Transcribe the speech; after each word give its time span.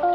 ¿Qué 0.00 0.06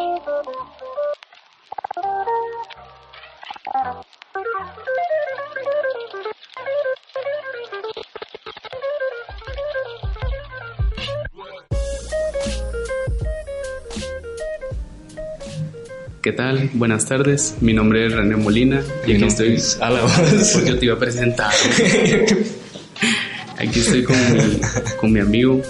tal? 16.31 16.72
Buenas 16.73 17.05
tardes. 17.05 17.58
Mi 17.62 17.73
nombre 17.73 18.08
es 18.08 18.13
René 18.13 18.38
Molina 18.38 18.81
y 19.05 19.13
aquí 19.13 19.26
estoy. 19.26 19.62
A 19.81 19.91
la 19.91 20.02
voz. 20.02 20.66
Yo 20.66 20.80
te 20.80 20.86
iba 20.86 20.95
a 20.95 20.99
presentar. 20.99 21.54
aquí 23.59 23.80
estoy 23.80 24.04
con 24.04 24.17
mi, 24.34 24.59
con 24.99 25.13
mi 25.13 25.20
amigo 25.20 25.62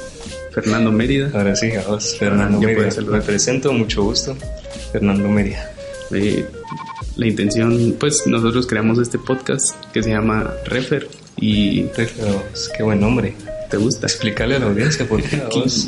Fernando 0.55 0.91
Mérida. 0.91 1.29
Ahora 1.33 1.55
sí, 1.55 1.71
a 1.73 1.81
vos, 1.83 2.15
Fernando 2.17 2.59
Mérida. 2.59 3.01
Me 3.01 3.21
presento, 3.21 3.73
mucho 3.73 4.03
gusto. 4.03 4.35
Fernando 4.91 5.27
Mérida. 5.27 5.71
Eh, 6.11 6.45
la 7.17 7.27
intención, 7.27 7.95
pues 7.99 8.25
nosotros 8.25 8.65
creamos 8.65 8.97
este 8.99 9.19
podcast 9.19 9.75
que 9.93 10.01
se 10.01 10.11
llama 10.11 10.53
Refer 10.65 11.09
y 11.37 11.83
Refleos, 11.89 12.71
qué 12.75 12.83
buen 12.83 13.01
nombre. 13.01 13.35
¿te 13.69 13.77
gusta? 13.77 14.07
Explícale 14.07 14.55
a 14.55 14.59
la 14.59 14.67
audiencia 14.67 15.07
por 15.07 15.21
qué 15.21 15.35
a 15.41 15.49
vos. 15.49 15.87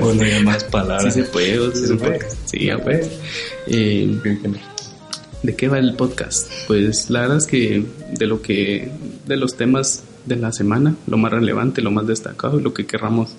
bueno, 0.00 0.24
ya 0.26 0.40
más 0.42 0.62
Sí 0.62 0.68
palabras. 0.70 1.14
se 1.14 1.22
puede, 1.24 1.58
o 1.58 1.72
Sí 1.72 1.86
se 1.86 1.94
puede. 1.94 2.18
Sí, 2.46 2.66
ya 2.66 2.78
pues. 2.78 3.08
Eh, 3.68 4.18
¿De 5.42 5.54
qué 5.54 5.68
va 5.68 5.78
el 5.78 5.94
podcast? 5.94 6.50
Pues 6.66 7.08
la 7.10 7.20
verdad 7.20 7.36
es 7.36 7.46
que 7.46 7.84
de 8.12 8.26
lo 8.26 8.42
que 8.42 8.90
de 9.26 9.36
los 9.36 9.56
temas 9.56 10.02
de 10.24 10.36
la 10.36 10.50
semana, 10.50 10.96
lo 11.06 11.18
más 11.18 11.30
relevante, 11.30 11.82
lo 11.82 11.92
más 11.92 12.06
destacado 12.06 12.58
y 12.58 12.62
lo 12.62 12.74
que 12.74 12.86
querramos 12.86 13.36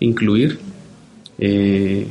incluir. 0.00 0.58
eh, 1.38 2.06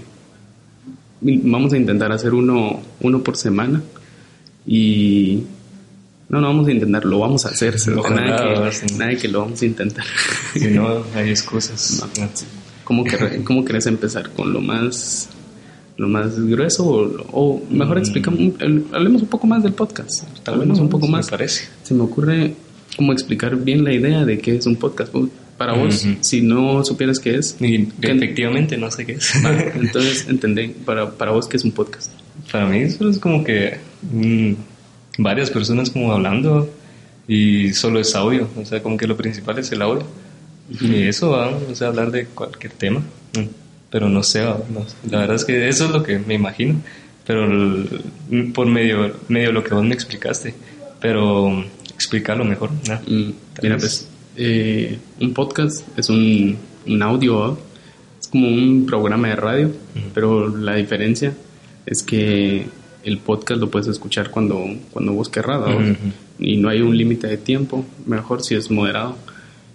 vamos 1.22 1.74
a 1.74 1.78
intentar 1.78 2.12
hacer 2.12 2.34
uno, 2.34 2.80
uno 3.02 3.24
por 3.24 3.36
semana 3.38 3.82
y 4.66 5.44
no, 6.30 6.42
no 6.42 6.48
vamos 6.48 6.68
a 6.68 6.72
intentar, 6.72 7.06
lo 7.06 7.20
vamos 7.20 7.46
a 7.46 7.50
hacer. 7.50 7.76
Ojalá, 7.98 8.22
nada, 8.22 8.72
sí. 8.72 8.86
que, 8.88 8.94
nada 8.96 9.16
que 9.16 9.28
lo 9.28 9.40
vamos 9.42 9.62
a 9.62 9.66
intentar. 9.66 10.06
Si 10.54 10.68
no, 10.68 11.04
hay 11.16 11.30
excusas. 11.30 12.04
No. 12.20 12.28
¿Cómo, 12.84 13.04
¿Cómo 13.44 13.66
querés 13.66 13.86
empezar? 13.88 14.30
¿Con 14.32 14.54
lo 14.54 14.62
más, 14.62 15.28
lo 15.98 16.08
más 16.08 16.40
grueso? 16.40 16.86
O, 16.86 17.26
o 17.34 17.62
mejor 17.70 17.98
Mm. 17.98 18.00
explicamos, 18.00 18.40
hablemos 18.94 19.22
un 19.24 19.28
poco 19.28 19.46
más 19.48 19.62
del 19.64 19.74
podcast. 19.74 20.24
Hablemos 20.48 20.80
un 20.80 20.88
poco 20.88 21.06
me 21.08 21.14
más. 21.14 21.30
parece. 21.30 21.66
Se 21.84 21.94
me 21.94 22.04
ocurre 22.04 22.54
cómo 22.96 23.12
explicar 23.12 23.58
bien 23.58 23.84
la 23.84 23.92
idea 23.94 24.24
de 24.24 24.38
qué 24.40 24.56
es 24.56 24.66
un 24.68 24.78
podcast. 24.78 25.12
Para 25.58 25.74
vos, 25.74 26.06
si 26.22 26.42
no 26.42 26.84
supieras 26.86 27.20
qué 27.20 27.36
es, 27.36 27.56
Y 27.60 27.86
¿qué- 27.88 28.12
efectivamente 28.12 28.78
no 28.78 28.92
sé 28.92 29.06
qué 29.06 29.14
es. 29.14 29.34
entonces 29.76 30.28
entendé, 30.30 30.70
para, 30.86 31.12
para 31.12 31.32
vos, 31.32 31.48
qué 31.48 31.58
es 31.58 31.64
un 31.64 31.72
podcast. 31.72 32.12
Para 32.52 32.68
mí 32.68 32.80
eso 32.80 33.10
es 33.10 33.18
como 33.18 33.44
que 33.44 33.78
mm, 34.12 34.54
varias 35.18 35.50
personas 35.50 35.90
como 35.90 36.12
hablando 36.12 36.70
y 37.28 37.74
solo 37.74 38.00
es 38.00 38.14
audio, 38.16 38.48
o 38.56 38.66
sea, 38.66 38.82
como 38.84 38.98
que 38.98 39.08
lo 39.08 39.18
principal 39.18 39.58
es 39.60 39.72
el 39.72 39.82
audio. 39.82 40.04
Y 40.82 41.04
eso 41.04 41.32
va, 41.32 41.48
o 41.50 41.74
sea, 41.76 41.88
hablar 41.88 42.12
de 42.12 42.26
cualquier 42.26 42.74
tema, 42.74 43.00
mm, 43.00 43.42
pero 43.90 44.10
no 44.10 44.22
sé, 44.22 44.42
no 44.44 44.86
la 45.10 45.20
verdad 45.20 45.38
es 45.38 45.46
que 45.46 45.68
eso 45.70 45.86
es 45.86 45.92
lo 45.92 46.04
que 46.04 46.20
me 46.20 46.34
imagino, 46.36 46.76
pero 47.26 47.46
el- 47.46 48.52
por 48.54 48.68
medio, 48.68 49.14
medio 49.30 49.52
lo 49.54 49.64
que 49.64 49.74
vos 49.74 49.84
me 49.86 49.94
explicaste, 49.94 50.54
pero 51.02 51.50
mm, 51.50 51.64
explicarlo 51.96 52.44
mejor, 52.46 52.70
¿no? 52.88 52.96
Mm, 53.08 53.32
Mira, 53.64 53.78
pues, 53.78 54.08
eh, 54.38 54.98
un 55.20 55.34
podcast 55.34 55.86
es 55.98 56.10
un, 56.10 56.56
un 56.88 57.02
audio, 57.02 57.40
¿va? 57.40 57.58
es 58.20 58.28
como 58.28 58.48
un 58.48 58.86
programa 58.86 59.28
de 59.30 59.36
radio, 59.36 59.72
pero 60.14 60.48
la 60.56 60.76
diferencia 60.76 61.36
es 61.86 62.04
que 62.04 62.66
el 63.04 63.18
podcast 63.20 63.60
lo 63.62 63.70
puedes 63.70 63.88
escuchar 63.88 64.30
cuando, 64.32 64.64
cuando 64.92 65.14
vos 65.14 65.30
querrás, 65.30 65.62
y 66.40 66.58
no 66.58 66.70
hay 66.70 66.82
un 66.82 66.96
límite 66.98 67.28
de 67.28 67.38
tiempo, 67.38 67.86
mejor 68.06 68.44
si 68.44 68.56
es 68.56 68.70
moderado, 68.70 69.16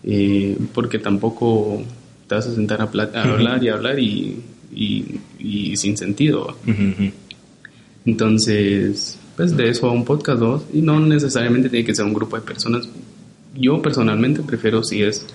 eh, 0.04 0.56
porque 0.74 0.98
tampoco 0.98 1.82
te 2.28 2.34
vas 2.34 2.46
a 2.46 2.54
sentar 2.54 2.80
a, 2.80 2.84
hablar 2.84 3.62
y 3.64 3.68
hablar 3.68 3.98
y, 3.98 4.40
y- 4.74 5.04
y 5.38 5.76
sin 5.76 5.96
sentido. 5.96 6.56
Entonces, 8.04 9.18
pues 9.36 9.56
de 9.56 9.68
eso 9.70 9.88
a 9.88 9.92
un 9.92 10.04
podcast 10.04 10.42
y 10.74 10.82
no 10.82 10.98
necesariamente 11.00 11.68
tiene 11.68 11.84
que 11.84 11.94
ser 11.94 12.04
un 12.04 12.14
grupo 12.14 12.36
de 12.36 12.42
personas. 12.42 12.88
Yo 13.54 13.82
personalmente 13.82 14.42
prefiero 14.42 14.82
si 14.82 15.02
es, 15.02 15.26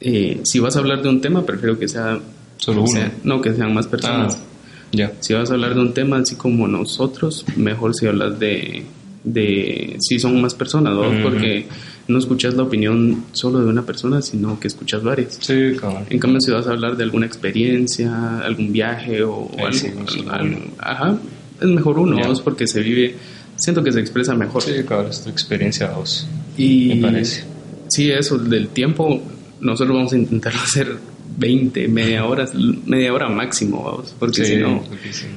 eh, 0.00 0.40
si 0.44 0.60
vas 0.60 0.76
a 0.76 0.80
hablar 0.80 1.02
de 1.02 1.08
un 1.08 1.20
tema, 1.20 1.44
prefiero 1.44 1.78
que 1.78 1.88
sea, 1.88 2.20
Solo 2.58 2.82
uno. 2.82 2.86
sea- 2.92 3.12
no, 3.24 3.40
que 3.40 3.52
sean 3.54 3.74
más 3.74 3.86
personas. 3.86 4.36
Ah, 4.40 4.44
ya. 4.92 5.12
Si 5.20 5.32
vas 5.34 5.50
a 5.50 5.54
hablar 5.54 5.74
de 5.74 5.80
un 5.80 5.92
tema 5.94 6.18
así 6.18 6.36
como 6.36 6.68
nosotros, 6.68 7.44
mejor 7.56 7.94
si 7.94 8.06
hablas 8.06 8.38
de, 8.38 8.84
de 9.24 9.96
si 10.00 10.18
son 10.18 10.40
más 10.40 10.54
personas, 10.54 10.94
¿no? 10.94 11.22
Porque 11.22 11.66
no 12.08 12.18
escuchas 12.18 12.54
la 12.54 12.64
opinión 12.64 13.24
solo 13.32 13.60
de 13.60 13.66
una 13.66 13.82
persona, 13.82 14.20
sino 14.22 14.58
que 14.60 14.68
escuchas 14.68 15.02
varias. 15.02 15.38
Sí, 15.40 15.76
cabrón. 15.80 16.04
En 16.10 16.18
cambio, 16.18 16.40
si 16.40 16.50
vas 16.50 16.66
a 16.66 16.70
hablar 16.72 16.96
de 16.96 17.04
alguna 17.04 17.26
experiencia, 17.26 18.38
algún 18.40 18.72
viaje 18.72 19.22
o, 19.22 19.50
algo, 19.58 19.72
sí, 19.72 19.88
sí, 20.08 20.24
algo- 20.28 20.56
uno. 20.56 20.58
ajá, 20.78 21.16
es 21.60 21.68
mejor 21.68 21.98
uno. 21.98 22.16
¿no? 22.18 22.32
Es 22.32 22.40
porque 22.40 22.66
se 22.66 22.80
vive, 22.80 23.14
siento 23.56 23.82
que 23.82 23.92
se 23.92 24.00
expresa 24.00 24.34
mejor. 24.34 24.62
Sí, 24.62 24.72
cabrón, 24.86 25.10
es 25.10 25.22
tu 25.22 25.30
experiencia 25.30 25.90
vos. 25.92 26.26
Y 26.56 26.94
me 26.94 27.02
parece. 27.02 27.44
Sí, 27.88 28.10
eso, 28.10 28.38
del 28.38 28.68
tiempo, 28.68 29.22
nosotros 29.60 29.96
vamos 29.96 30.12
a 30.12 30.16
intentar 30.16 30.52
hacer 30.62 30.96
20, 31.38 31.88
media 31.88 32.24
hora, 32.26 32.46
media 32.86 33.12
hora 33.12 33.28
máximo, 33.28 33.82
vamos, 33.82 34.14
porque 34.18 34.44
Sí, 34.44 34.52
si 34.52 34.56
no, 34.58 34.82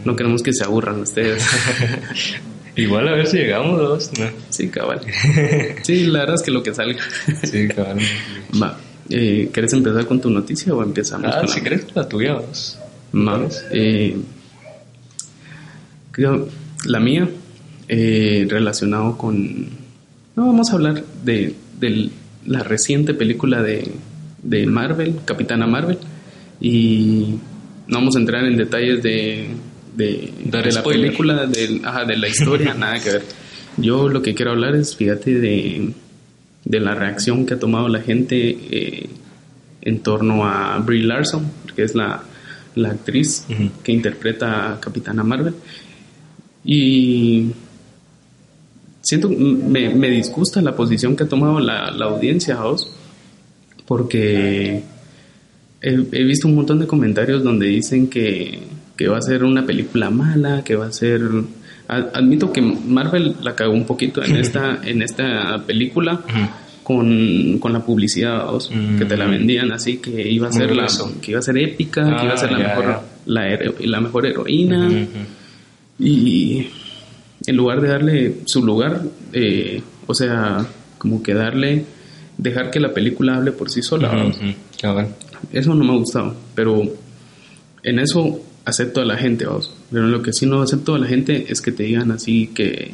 no- 0.03 0.15
queremos 0.15 0.41
que 0.43 0.51
se 0.53 0.63
aburran 0.63 0.99
ustedes. 1.01 1.43
Igual 2.77 3.07
a 3.07 3.13
ver 3.13 3.27
si 3.27 3.37
llegamos 3.37 3.79
dos, 3.79 4.11
¿no? 4.19 4.25
sí, 4.49 4.67
cabal. 4.67 4.99
Sí, 5.83 6.05
la 6.07 6.19
verdad 6.19 6.35
es 6.35 6.41
que 6.41 6.51
lo 6.51 6.61
que 6.61 6.73
salga. 6.73 6.99
Sí, 7.43 7.67
cabrón. 7.69 7.99
Va, 8.61 8.77
eh, 9.09 9.49
¿querés 9.53 9.71
empezar 9.71 10.05
con 10.05 10.19
tu 10.19 10.29
noticia 10.29 10.73
o 10.73 10.83
empezamos 10.83 11.31
Ah, 11.33 11.39
con 11.39 11.47
si 11.47 11.59
la 11.59 11.63
crees 11.65 11.85
la 11.95 12.09
tuya, 12.09 12.33
vos. 12.33 12.77
Ma- 13.13 13.47
eh, 13.71 14.17
la 16.85 16.99
mía, 16.99 17.29
eh, 17.87 18.45
relacionado 18.49 19.17
con... 19.17 19.84
No, 20.35 20.47
vamos 20.47 20.69
a 20.69 20.73
hablar 20.73 21.03
de, 21.23 21.55
de 21.79 22.09
la 22.45 22.63
reciente 22.63 23.13
película 23.13 23.61
de, 23.61 23.91
de 24.43 24.65
Marvel, 24.65 25.19
Capitana 25.25 25.65
Marvel, 25.65 25.97
y 26.59 27.35
no 27.87 27.97
vamos 27.99 28.15
a 28.15 28.19
entrar 28.19 28.45
en 28.45 28.57
detalles 28.57 29.01
de, 29.01 29.47
de, 29.95 30.33
de 30.43 30.71
la 30.71 30.83
película, 30.83 31.45
de, 31.45 31.81
ajá, 31.83 32.05
de 32.05 32.17
la 32.17 32.27
historia, 32.27 32.73
nada 32.77 32.99
que 32.99 33.11
ver. 33.11 33.23
Yo 33.77 34.09
lo 34.09 34.21
que 34.21 34.33
quiero 34.33 34.51
hablar 34.51 34.75
es, 34.75 34.95
fíjate, 34.95 35.39
de, 35.39 35.93
de 36.63 36.79
la 36.79 36.95
reacción 36.95 37.45
que 37.45 37.53
ha 37.53 37.59
tomado 37.59 37.87
la 37.87 38.01
gente 38.01 38.57
eh, 38.71 39.09
en 39.81 39.99
torno 39.99 40.45
a 40.45 40.77
Brie 40.79 41.03
Larson, 41.03 41.49
que 41.75 41.83
es 41.83 41.95
la, 41.95 42.23
la 42.75 42.89
actriz 42.89 43.45
que 43.83 43.91
interpreta 43.91 44.73
a 44.73 44.79
Capitana 44.79 45.23
Marvel. 45.23 45.53
Y 46.63 47.51
siento, 49.05 49.29
me, 49.29 49.93
me 49.93 50.09
disgusta 50.09 50.61
la 50.61 50.75
posición 50.75 51.15
que 51.15 51.23
ha 51.23 51.27
tomado 51.29 51.59
la, 51.59 51.91
la 51.91 52.05
audiencia, 52.05 52.55
vos, 52.57 52.91
porque 53.85 54.81
he, 55.81 55.91
he 56.11 56.23
visto 56.23 56.47
un 56.47 56.55
montón 56.55 56.79
de 56.79 56.87
comentarios 56.87 57.43
donde 57.43 57.67
dicen 57.67 58.07
que, 58.09 58.59
que 58.97 59.07
va 59.07 59.17
a 59.19 59.21
ser 59.21 59.43
una 59.43 59.65
película 59.65 60.09
mala, 60.09 60.63
que 60.63 60.75
va 60.75 60.87
a 60.87 60.91
ser... 60.91 61.21
Admito 61.87 62.51
que 62.51 62.61
Marvel 62.63 63.35
la 63.43 63.53
cagó 63.55 63.73
un 63.73 63.85
poquito 63.85 64.23
en 64.23 64.37
esta, 64.37 64.79
en 64.83 65.03
esta 65.03 65.63
película 65.67 66.19
con, 66.81 67.59
con 67.59 67.73
la 67.73 67.85
publicidad, 67.85 68.47
vos, 68.47 68.71
Mm. 68.73 68.97
que 68.97 69.05
te 69.05 69.15
la 69.15 69.27
vendían 69.27 69.71
así, 69.71 69.97
que 69.97 70.27
iba 70.27 70.47
a 70.47 70.51
ser 70.51 70.75
la, 70.75 70.87
que 71.21 71.31
iba 71.31 71.39
a 71.39 71.43
ser 71.43 71.57
épica, 71.59 72.03
que 72.17 72.25
iba 72.25 72.33
a 72.33 72.37
ser 72.37 72.49
Ah, 72.49 72.57
la 72.57 72.59
ya, 72.59 72.67
mejor, 72.75 73.01
la, 73.27 73.59
la 73.81 74.01
mejor 74.01 74.25
heroína. 74.25 74.89
Y 75.99 76.67
en 77.47 77.55
lugar 77.55 77.81
de 77.81 77.87
darle 77.89 78.35
su 78.45 78.63
lugar, 78.63 79.03
eh, 79.33 79.81
o 80.07 80.13
sea, 80.13 80.65
como 80.97 81.21
que 81.21 81.33
darle, 81.33 81.85
dejar 82.37 82.71
que 82.71 82.79
la 82.79 82.93
película 82.93 83.35
hable 83.35 83.51
por 83.51 83.69
sí 83.69 83.81
sola. 83.81 84.11
Ujú. 84.27 84.53
Cabal. 84.81 85.15
Eso 85.51 85.73
no 85.75 85.83
me 85.83 85.93
ha 85.93 85.97
gustado, 85.97 86.35
pero 86.55 86.81
en 87.83 87.99
eso 87.99 88.41
acepto 88.65 89.01
a 89.01 89.05
la 89.05 89.17
gente, 89.17 89.45
vamos. 89.45 89.71
Pero 89.91 90.07
lo 90.07 90.21
que 90.21 90.33
sí 90.33 90.45
no 90.45 90.61
acepto 90.61 90.95
a 90.95 90.99
la 90.99 91.07
gente 91.07 91.45
es 91.49 91.61
que 91.61 91.71
te 91.71 91.83
digan 91.83 92.11
así 92.11 92.47
que, 92.47 92.91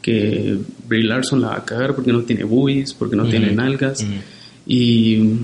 que 0.00 0.56
Brie 0.88 1.04
Larson 1.04 1.42
la 1.42 1.48
va 1.48 1.56
a 1.56 1.64
cagar 1.64 1.94
porque 1.94 2.12
no 2.12 2.22
tiene 2.22 2.44
boobies, 2.44 2.94
porque 2.94 3.16
no 3.16 3.26
tiene 3.26 3.52
nalgas. 3.52 4.04
Y 4.66 5.40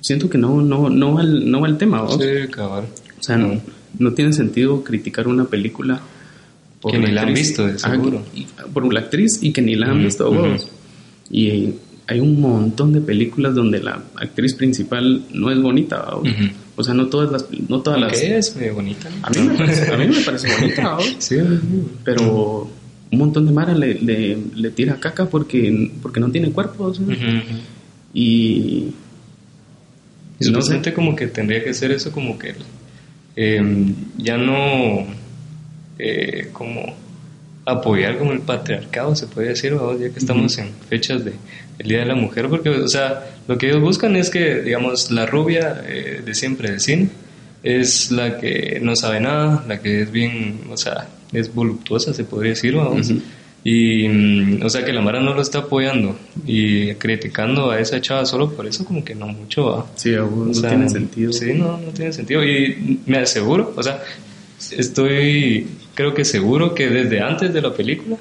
siento 0.00 0.30
que 0.30 0.38
no, 0.38 0.62
no, 0.62 0.88
no, 0.88 1.14
va, 1.14 1.22
el, 1.22 1.50
no 1.50 1.60
va 1.60 1.68
el 1.68 1.76
tema, 1.76 2.00
vamos. 2.02 2.22
Sí, 2.22 2.48
cabal. 2.50 2.84
O 3.18 3.22
sea, 3.22 3.36
no, 3.36 3.60
no 3.98 4.12
tiene 4.14 4.32
sentido 4.32 4.82
criticar 4.82 5.28
una 5.28 5.44
película 5.44 6.00
Que 6.88 6.98
ni 6.98 7.10
la 7.10 7.22
han 7.22 7.34
visto, 7.34 7.66
de 7.66 7.74
Ah, 7.74 7.90
seguro. 7.90 8.22
y- 8.34 8.46
por 8.72 8.90
la 8.92 9.00
actriz 9.00 9.38
y 9.42 9.52
que 9.52 9.60
ni 9.60 9.74
la 9.76 9.86
han 9.86 9.96
Ujú, 9.96 10.04
visto 10.04 10.30
ujú. 10.30 10.40
huevos. 10.40 10.68
Y 11.30 11.74
hay 12.06 12.20
un 12.20 12.40
montón 12.40 12.92
de 12.92 13.00
películas 13.00 13.54
donde 13.54 13.80
la 13.82 14.02
actriz 14.16 14.54
principal 14.54 15.22
no 15.32 15.50
es 15.50 15.60
bonita, 15.60 15.98
¿va? 16.00 16.16
Ujú. 16.18 16.30
o 16.76 16.82
sea, 16.82 16.94
no 16.94 17.08
todas 17.08 17.30
las, 17.30 17.44
no 17.68 17.80
todas 17.82 18.00
las, 18.00 18.18
¿Qué 18.18 18.38
es? 18.38 18.56
Medio 18.56 18.74
bonita. 18.76 19.10
a 19.22 19.28
mí 19.30 19.36
me 19.42 19.54
parece, 19.58 19.92
a 19.92 19.96
mí 19.98 20.06
me 20.06 20.20
parece 20.22 20.48
bonita. 20.58 20.98
Sí, 21.18 21.36
pero 22.04 22.70
un 23.12 23.18
montón 23.18 23.44
de 23.44 23.52
Mara 23.52 23.74
le, 23.74 23.94
le, 24.00 24.38
le 24.54 24.70
tira 24.70 24.96
caca 24.96 25.26
porque, 25.26 25.90
porque 26.00 26.20
no 26.20 26.30
tiene 26.30 26.50
cuerpo, 26.50 26.94
sea, 26.94 27.04
Ujú, 27.04 27.12
ujú. 27.12 27.58
y 28.14 28.86
Y 30.40 30.50
no 30.50 30.62
sé. 30.62 30.94
como 30.94 31.14
que 31.14 31.26
tendría 31.26 31.62
que 31.62 31.74
ser 31.74 31.90
eso 31.92 32.10
como 32.12 32.38
que 32.38 32.54
eh, 33.36 33.62
ya 34.16 34.38
no 34.38 35.06
eh, 36.02 36.48
como 36.52 36.94
apoyar 37.66 38.18
como 38.18 38.32
el 38.32 38.40
patriarcado 38.40 39.14
se 39.14 39.26
puede 39.26 39.48
decir 39.48 39.72
¿verdad? 39.74 39.98
ya 40.00 40.10
que 40.10 40.18
estamos 40.18 40.56
en 40.58 40.70
fechas 40.88 41.24
de 41.24 41.34
el 41.78 41.88
día 41.88 41.98
de 42.00 42.06
la 42.06 42.14
mujer 42.14 42.48
porque 42.48 42.70
o 42.70 42.88
sea 42.88 43.30
lo 43.46 43.58
que 43.58 43.68
ellos 43.68 43.80
buscan 43.82 44.16
es 44.16 44.30
que 44.30 44.62
digamos 44.62 45.10
la 45.10 45.26
rubia 45.26 45.82
eh, 45.86 46.22
de 46.24 46.34
siempre 46.34 46.70
del 46.70 46.80
cine 46.80 47.08
es 47.62 48.10
la 48.10 48.38
que 48.38 48.80
no 48.82 48.96
sabe 48.96 49.20
nada 49.20 49.64
la 49.68 49.80
que 49.80 50.02
es 50.02 50.10
bien 50.10 50.60
o 50.70 50.76
sea 50.76 51.08
es 51.32 51.54
voluptuosa 51.54 52.14
se 52.14 52.24
podría 52.24 52.52
decir 52.52 52.74
vamos 52.74 53.10
Ujú. 53.10 53.20
y 53.62 54.08
mm, 54.08 54.62
o 54.64 54.70
sea 54.70 54.82
que 54.84 54.92
la 54.94 55.02
Mara 55.02 55.20
no 55.20 55.34
lo 55.34 55.42
está 55.42 55.58
apoyando 55.58 56.16
y 56.46 56.94
criticando 56.94 57.70
a 57.70 57.78
esa 57.78 58.00
chava 58.00 58.24
solo 58.24 58.50
por 58.52 58.66
eso 58.66 58.84
como 58.86 59.04
que 59.04 59.14
no 59.14 59.26
mucho 59.28 59.66
va 59.66 59.86
sí, 59.96 60.14
o 60.14 60.26
no 60.28 60.54
sea, 60.54 60.70
tiene 60.70 60.88
sentido. 60.88 61.32
Sí, 61.32 61.52
no, 61.52 61.76
no 61.76 61.92
tiene 61.92 62.12
sentido. 62.12 62.42
Y 62.42 63.00
me 63.06 63.18
aseguro, 63.18 63.74
o 63.76 63.82
sea, 63.82 64.02
estoy, 64.76 65.66
creo 65.94 66.14
que 66.14 66.24
seguro 66.24 66.74
que 66.74 66.88
desde 66.88 67.20
antes 67.20 67.52
de 67.52 67.62
la 67.62 67.72
película 67.74 68.16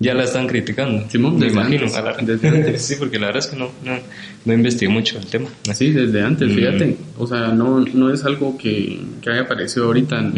ya 0.00 0.12
la 0.14 0.24
están 0.24 0.46
criticando. 0.48 1.08
Simón, 1.08 1.38
me 1.38 1.46
imagino. 1.48 1.82
antes, 1.82 1.96
a 1.96 2.02
la- 2.02 2.16
desde 2.16 2.48
antes. 2.48 2.82
sí, 2.82 2.94
porque 2.98 3.18
la 3.18 3.26
verdad 3.26 3.44
es 3.44 3.50
que 3.50 3.56
no, 3.56 3.70
no, 3.84 3.98
no 4.44 4.52
investigué 4.52 4.90
mucho 4.90 5.18
el 5.18 5.26
tema. 5.26 5.48
Sí, 5.72 5.90
desde 5.92 6.20
antes, 6.22 6.50
Mm. 6.50 6.54
fíjate. 6.54 6.96
O 7.18 7.26
sea, 7.26 7.48
no, 7.48 7.80
no 7.80 8.12
es 8.12 8.24
algo 8.24 8.58
que, 8.58 9.00
que 9.22 9.30
haya 9.30 9.42
aparecido 9.42 9.86
ahorita 9.86 10.32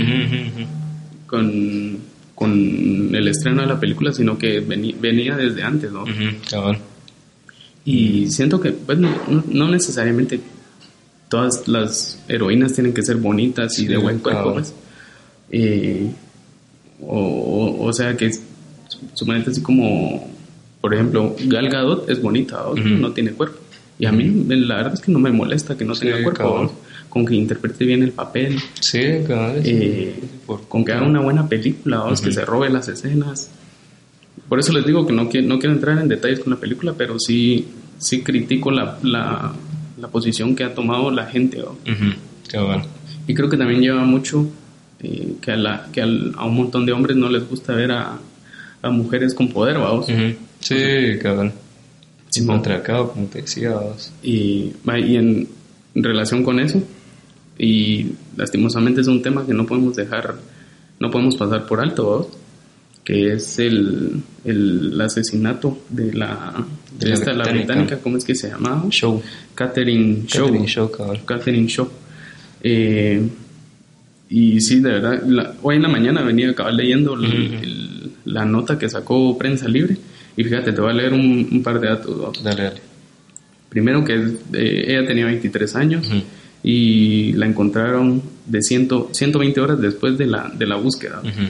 con, 1.27 1.99
con 2.35 3.15
el 3.15 3.29
estreno 3.29 3.63
de 3.63 3.69
la 3.69 3.81
película, 3.81 4.13
sino 4.13 4.39
que 4.39 4.61
veni- 4.67 4.95
venía 5.01 5.37
desde 5.37 5.63
antes, 5.63 5.91
¿no? 5.91 6.05
Cabal. 6.51 6.79
Y 7.85 8.27
siento 8.31 8.61
que, 8.61 8.73
pues, 8.73 8.99
no, 8.99 9.11
no 9.49 9.69
necesariamente 9.69 10.41
todas 11.29 11.67
las 11.67 12.23
heroínas 12.29 12.73
tienen 12.73 12.93
que 12.93 13.03
ser 13.03 13.17
bonitas 13.17 13.73
y 13.79 13.83
Sí, 13.83 13.87
de 13.89 13.97
buen 13.97 14.19
cuerpo, 14.19 14.55
pues. 14.55 14.75
Eh, 15.51 16.11
o, 17.03 17.19
o- 17.19 17.85
o 17.87 17.93
sea, 17.93 18.17
que 18.17 18.27
es- 18.27 18.43
suponete 19.15 19.51
así 19.51 19.61
como, 19.63 20.29
por 20.81 20.95
ejemplo, 20.95 21.35
Gal 21.47 21.69
Gadot 21.69 22.09
es 22.09 22.21
bonita, 22.23 22.63
¿no? 22.65 22.71
Ujú. 22.73 22.89
no 23.01 23.13
tiene 23.13 23.33
cuerpo. 23.33 23.59
Y 23.99 24.05
a 24.07 24.13
mí, 24.13 24.45
la 24.49 24.77
verdad 24.77 24.95
es 24.95 25.01
que 25.01 25.11
no 25.13 25.19
me 25.19 25.31
molesta 25.31 25.77
que 25.77 25.85
no 25.85 25.95
Sí, 25.95 26.03
tenga 26.03 26.23
cuerpo, 26.23 26.73
con 27.09 27.25
que 27.25 27.35
interprete 27.35 27.85
bien 27.87 28.03
el 28.03 28.13
papel, 28.13 28.59
Sí, 28.81 28.99
eh, 29.03 30.21
por- 30.47 30.69
con 30.69 30.85
que 30.85 30.93
haga 30.93 31.07
una 31.07 31.21
buena 31.21 31.49
película, 31.49 31.97
¿no? 31.99 32.07
que 32.09 32.13
Ujú. 32.13 32.33
se 32.33 32.45
robe 32.45 32.69
las 32.69 32.89
escenas. 32.89 33.51
Por 34.51 34.59
eso 34.61 34.73
les 34.75 34.85
digo 34.85 35.07
que 35.07 35.13
no, 35.15 35.31
qui- 35.31 35.43
no 35.45 35.59
quiero 35.59 35.75
entrar 35.75 35.99
en 35.99 36.09
detalles 36.09 36.41
con 36.41 36.53
la 36.53 36.61
película, 36.61 36.93
pero 36.97 37.19
sí, 37.19 37.67
sí 37.99 38.21
critico 38.23 38.71
la, 38.71 38.99
la, 39.03 39.55
la 39.99 40.09
posición 40.09 40.55
que 40.55 40.65
ha 40.65 40.75
tomado 40.75 41.11
la 41.11 41.25
gente. 41.27 41.63
Y 43.27 43.35
creo 43.35 43.49
que 43.49 43.57
también 43.57 43.81
lleva 43.81 44.05
mucho 44.05 44.47
eh, 45.03 45.35
que, 45.41 45.53
a, 45.53 45.57
la, 45.57 45.89
que 45.93 46.03
al- 46.03 46.33
a 46.37 46.47
un 46.47 46.55
montón 46.57 46.87
de 46.87 46.93
hombres 46.93 47.17
no 47.17 47.29
les 47.29 47.49
gusta 47.49 47.75
ver 47.75 47.93
a, 47.93 48.19
a 48.83 48.91
mujeres 48.91 49.35
con 49.35 49.49
poder, 49.49 49.79
vamos. 49.79 50.07
Sí, 50.61 51.19
cabal. 51.23 51.53
Sí, 52.31 52.41
Sin 52.41 52.47
mo- 52.47 52.57
patriarcado, 52.57 53.13
como 53.13 53.27
te 53.27 53.43
decía. 53.43 53.71
vos. 53.71 54.13
Y, 54.23 54.73
y 55.07 55.17
en, 55.17 55.49
relación 55.95 56.43
con 56.45 56.61
eso, 56.61 56.83
y 57.59 58.13
lastimosamente 58.37 59.01
es 59.01 59.07
un 59.07 59.23
tema 59.23 59.47
que 59.47 59.55
no 59.55 59.65
podemos 59.67 59.97
dejar, 59.97 60.35
no 61.01 61.11
podemos 61.11 61.37
pasar 61.37 61.67
por 61.67 61.81
alto, 61.81 62.11
¿vamos? 62.11 62.29
que 63.05 63.35
es 63.35 63.59
el, 63.61 64.21
el 64.45 65.01
asesinato 65.01 65.79
de 65.91 66.13
la, 66.13 66.65
de 66.99 67.05
De 67.05 67.09
la 67.11 67.15
esta, 67.15 67.33
la 67.33 67.45
británica. 67.45 67.73
británica, 67.75 67.99
¿cómo 68.03 68.17
es 68.17 68.25
que 68.25 68.35
se 68.35 68.49
llamaba? 68.49 68.85
Show. 68.91 69.23
Catherine 69.55 70.25
Shaw. 70.27 70.47
Catherine 70.47 70.67
Shaw, 70.67 70.91
cabal. 70.91 71.25
Catherine 71.25 71.67
Shaw. 71.69 71.89
Eh, 72.63 73.29
y 74.29 74.61
sí, 74.61 74.81
de 74.81 74.91
verdad, 74.91 75.23
la- 75.27 75.55
hoy 75.63 75.77
en 75.77 75.83
la 75.83 75.89
mañana 75.89 76.23
venía 76.23 76.51
acababa 76.51 76.75
leyendo 76.75 77.15
el- 77.15 77.21
Ujú. 77.21 77.63
el- 77.63 78.11
la 78.25 78.45
nota 78.45 78.79
que 78.79 78.89
sacó 78.89 79.37
Prensa 79.39 79.69
Libre. 79.69 79.97
Y 80.37 80.45
fíjate, 80.45 80.73
te 80.73 80.81
voy 80.81 80.91
a 80.91 80.95
leer 80.95 81.13
un, 81.15 81.49
un 81.51 81.63
par 81.63 81.81
de 81.81 81.89
datos. 81.89 82.43
Dale, 82.43 82.63
dale. 82.65 82.81
Primero 83.69 84.05
que 84.05 84.15
eh, 84.53 84.85
ella 84.89 85.07
tenía 85.07 85.27
23 85.27 85.75
años 85.77 86.07
Ujú. 86.09 86.23
y 86.63 87.33
la 87.35 87.47
encontraron 87.47 88.23
de 88.47 88.63
100, 88.63 88.89
120 89.13 89.61
horas 89.61 89.81
después 89.81 90.19
de 90.19 90.27
la, 90.27 90.53
de 90.57 90.67
la 90.67 90.77
búsqueda. 90.77 91.21
Ujú. 91.21 91.49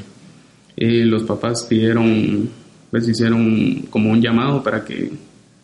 Eh, 0.76 1.05
los 1.06 1.23
papás 1.25 1.64
pidieron, 1.64 2.49
pues 2.90 3.08
hicieron 3.08 3.87
como 3.90 4.11
un 4.11 4.20
llamado 4.20 4.62
para 4.62 4.84
que, 4.84 5.11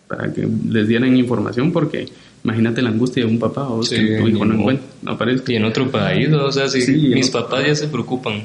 para 0.08 0.32
que 0.32 0.48
les 0.70 0.88
dieran 0.88 1.16
información 1.16 1.72
porque 1.72 2.06
imagínate 2.44 2.82
la 2.82 2.90
angustia 2.90 3.24
de 3.24 3.30
un 3.30 3.38
papá 3.38 3.68
o 3.68 3.82
Sí, 3.82 3.96
que 3.96 4.18
tu 4.18 4.28
hijo 4.28 4.44
no 4.44 4.54
encuentra, 4.54 4.86
no 5.02 5.12
aparezca. 5.12 5.52
Y 5.52 5.56
en 5.56 5.64
otro 5.64 5.90
país, 5.90 6.28
¿no? 6.28 6.46
o 6.46 6.52
sea, 6.52 6.68
si 6.68 6.80
Sí, 6.82 6.92
mis 6.92 7.28
otro 7.28 7.42
papás 7.42 7.66
ya 7.66 7.74
se 7.74 7.88
preocupan 7.88 8.44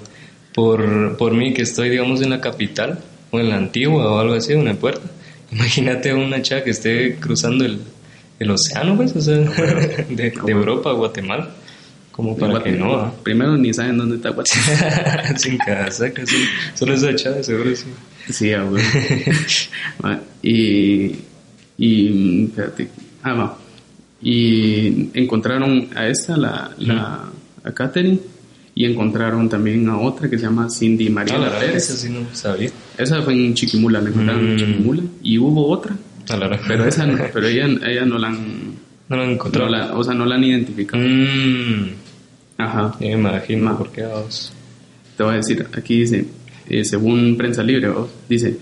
por, 0.54 1.18
por 1.18 1.34
mí 1.34 1.54
que 1.54 1.62
estoy, 1.64 1.90
digamos, 1.90 2.22
en 2.22 2.30
la 2.30 2.42
capital 2.42 3.00
o 3.32 3.40
en 3.40 3.50
la 3.50 3.58
antigua 3.58 4.12
o 4.12 4.20
algo 4.20 4.34
así, 4.34 4.54
una 4.54 4.74
puerta. 4.74 5.10
Imagínate 5.52 6.14
una 6.14 6.42
chava 6.42 6.64
que 6.64 6.72
esté 6.72 7.16
cruzando 7.16 7.64
el, 7.66 7.80
el 8.40 8.52
océano, 8.52 8.96
pues, 8.98 9.16
o 9.16 9.22
sea, 9.22 9.36
de, 10.10 10.32
de 10.32 10.52
Europa 10.52 10.90
a 10.90 10.94
Guatemala. 10.94 11.50
Como 12.12 12.36
para 12.36 12.64
que 12.64 12.72
Guatemala. 12.72 12.96
no, 12.96 13.00
¿ah? 13.00 13.14
Primero 13.22 13.56
ni 13.58 13.72
saben 13.74 13.98
dónde 13.98 14.16
está 14.16 14.30
Guatemala. 14.30 15.38
sin 15.38 15.58
casaca, 15.60 16.26
sí. 16.26 16.46
Solo 16.74 16.94
esa 16.96 17.16
chava, 17.16 17.44
seguro 17.44 17.76
sí. 17.76 17.86
Sí, 18.30 18.52
ah, 18.54 18.64
güey. 18.64 18.84
Ah, 20.04 20.20
y, 20.42 21.16
y, 21.78 22.46
espérate, 22.46 22.90
ah, 23.22 23.34
va. 23.34 23.58
Y 24.22 25.10
encontraron 25.14 25.90
a 25.96 26.08
esta, 26.08 26.38
la, 26.38 26.72
la, 26.80 27.24
a 27.64 27.72
Catherine, 27.72 28.20
y 28.74 28.86
encontraron 28.86 29.50
también 29.50 29.88
a 29.90 29.98
otra 30.00 30.30
que 30.30 30.38
se 30.38 30.44
llama 30.46 30.70
Cindy 30.70 31.10
María 31.10 31.36
Ah, 31.36 31.40
la 31.40 31.60
Pérez. 31.60 31.78
esa 31.90 31.96
sí 31.96 32.10
no 32.10 32.20
sabía. 32.34 32.70
Esa 32.98 33.22
fue 33.24 33.34
en 33.34 33.54
Chiquimula, 33.54 34.00
la 34.02 34.10
encontraron 34.10 34.46
en 34.48 34.54
Mm. 34.54 34.58
Chiquimula. 34.58 35.04
Y 35.24 35.38
hubo 35.40 35.68
otra, 35.68 35.96
A 36.30 36.38
la 36.38 36.48
verdad. 36.48 36.66
pero 36.68 36.86
esa 36.86 37.06
no, 37.08 37.18
pero 37.34 37.48
ella, 37.48 37.66
ella 37.88 38.06
no 38.06 38.18
la 38.20 38.28
han, 38.28 38.38
No 39.10 39.18
lo 39.18 39.26
no 39.26 39.32
encontré. 39.32 39.68
la, 39.70 39.96
o 39.96 40.04
sea, 40.04 40.14
no 40.14 40.26
la 40.26 40.36
han 40.36 40.44
identificado. 40.44 41.04
Mmm, 41.04 41.88
Ajá. 42.60 42.96
me 43.00 43.12
imagino 43.12 43.66
Ma. 43.66 43.78
por 43.78 43.92
qué 43.92 44.06
vos. 44.06 44.54
Te 45.16 45.24
voy 45.24 45.34
a 45.34 45.38
decir, 45.38 45.66
aquí 45.76 46.00
dice, 46.02 46.26
eh, 46.70 46.86
según 46.86 47.36
Prensa 47.38 47.64
Libre, 47.64 47.90
¿vos? 47.90 48.10
dice, 48.30 48.58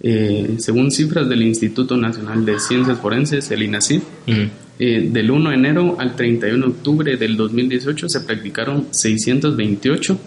eh, 0.00 0.56
según 0.58 0.90
cifras 0.90 1.28
del 1.28 1.42
Instituto 1.42 1.96
Nacional 1.96 2.44
de 2.44 2.58
Ciencias 2.58 2.98
Forenses, 2.98 3.48
el 3.52 3.62
INACIF, 3.62 4.02
Ujú. 4.26 4.40
Eh, 4.78 5.08
del 5.10 5.30
1 5.30 5.50
de 5.50 5.56
enero 5.56 5.96
al 5.98 6.16
31 6.16 6.66
de 6.66 6.72
octubre 6.72 7.16
del 7.16 7.36
2018 7.36 8.08
se 8.08 8.20
practicaron 8.20 8.88
628, 8.90 10.18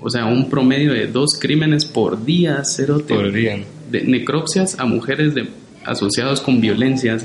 o 0.00 0.10
sea, 0.10 0.26
un 0.26 0.48
promedio 0.48 0.92
de 0.92 1.06
dos 1.06 1.38
crímenes 1.38 1.84
por 1.84 2.24
día, 2.24 2.62
cero 2.64 3.02
Por 3.06 3.32
día. 3.32 3.58
de 3.90 4.02
necropsias 4.02 4.78
a 4.78 4.86
mujeres 4.86 5.34
de, 5.34 5.48
asociados 5.84 6.40
con 6.40 6.60
violencias. 6.60 7.24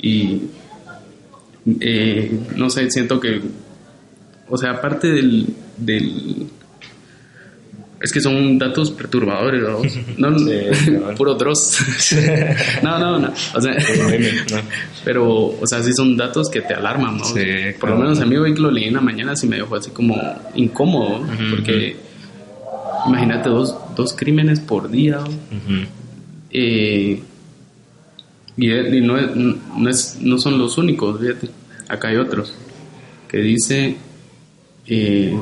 Y 0.00 0.42
eh, 1.80 2.38
no 2.56 2.70
sé, 2.70 2.90
siento 2.90 3.20
que, 3.20 3.40
o 4.48 4.56
sea, 4.56 4.72
aparte 4.72 5.08
del, 5.08 5.46
del 5.76 6.46
es 8.00 8.12
que 8.12 8.20
son 8.20 8.58
datos 8.58 8.90
perturbadores, 8.92 9.62
¿no? 10.16 10.30
No, 10.30 10.38
Sí, 10.38 10.52
puro 11.16 11.34
dross. 11.34 11.78
no, 12.82 12.98
no, 12.98 13.18
no. 13.18 13.32
O 13.54 13.60
sea, 13.60 13.72
pero, 15.04 15.28
o 15.60 15.66
sea, 15.66 15.82
sí 15.82 15.92
son 15.92 16.16
datos 16.16 16.48
que 16.48 16.60
te 16.60 16.74
alarman, 16.74 17.18
¿no? 17.18 17.24
Sí, 17.24 17.40
Por 17.80 17.90
lo 17.90 17.96
menos 17.96 18.20
a 18.20 18.26
mí 18.26 18.36
hoy 18.36 18.54
que 18.54 18.60
lo 18.60 18.70
leí 18.70 18.84
en 18.84 18.94
la 18.94 19.00
mañana 19.00 19.34
sí 19.34 19.46
me 19.48 19.56
dejó 19.56 19.76
así 19.76 19.90
como 19.90 20.16
incómodo, 20.54 21.20
Ujú, 21.20 21.50
porque 21.50 21.96
imagínate 23.06 23.48
dos, 23.48 23.76
dos 23.96 24.12
crímenes 24.14 24.60
por 24.60 24.90
día. 24.90 25.18
Eh, 26.50 27.22
y, 28.56 28.72
y 28.72 29.00
no, 29.00 29.18
es- 29.18 29.36
no, 29.36 29.88
es, 29.90 30.18
no 30.20 30.38
son 30.38 30.58
los 30.58 30.78
únicos, 30.78 31.20
fíjate. 31.20 31.48
Acá 31.88 32.08
hay 32.08 32.16
otros. 32.16 32.54
Que 33.28 33.38
dice: 33.38 33.96
eh, 34.86 35.36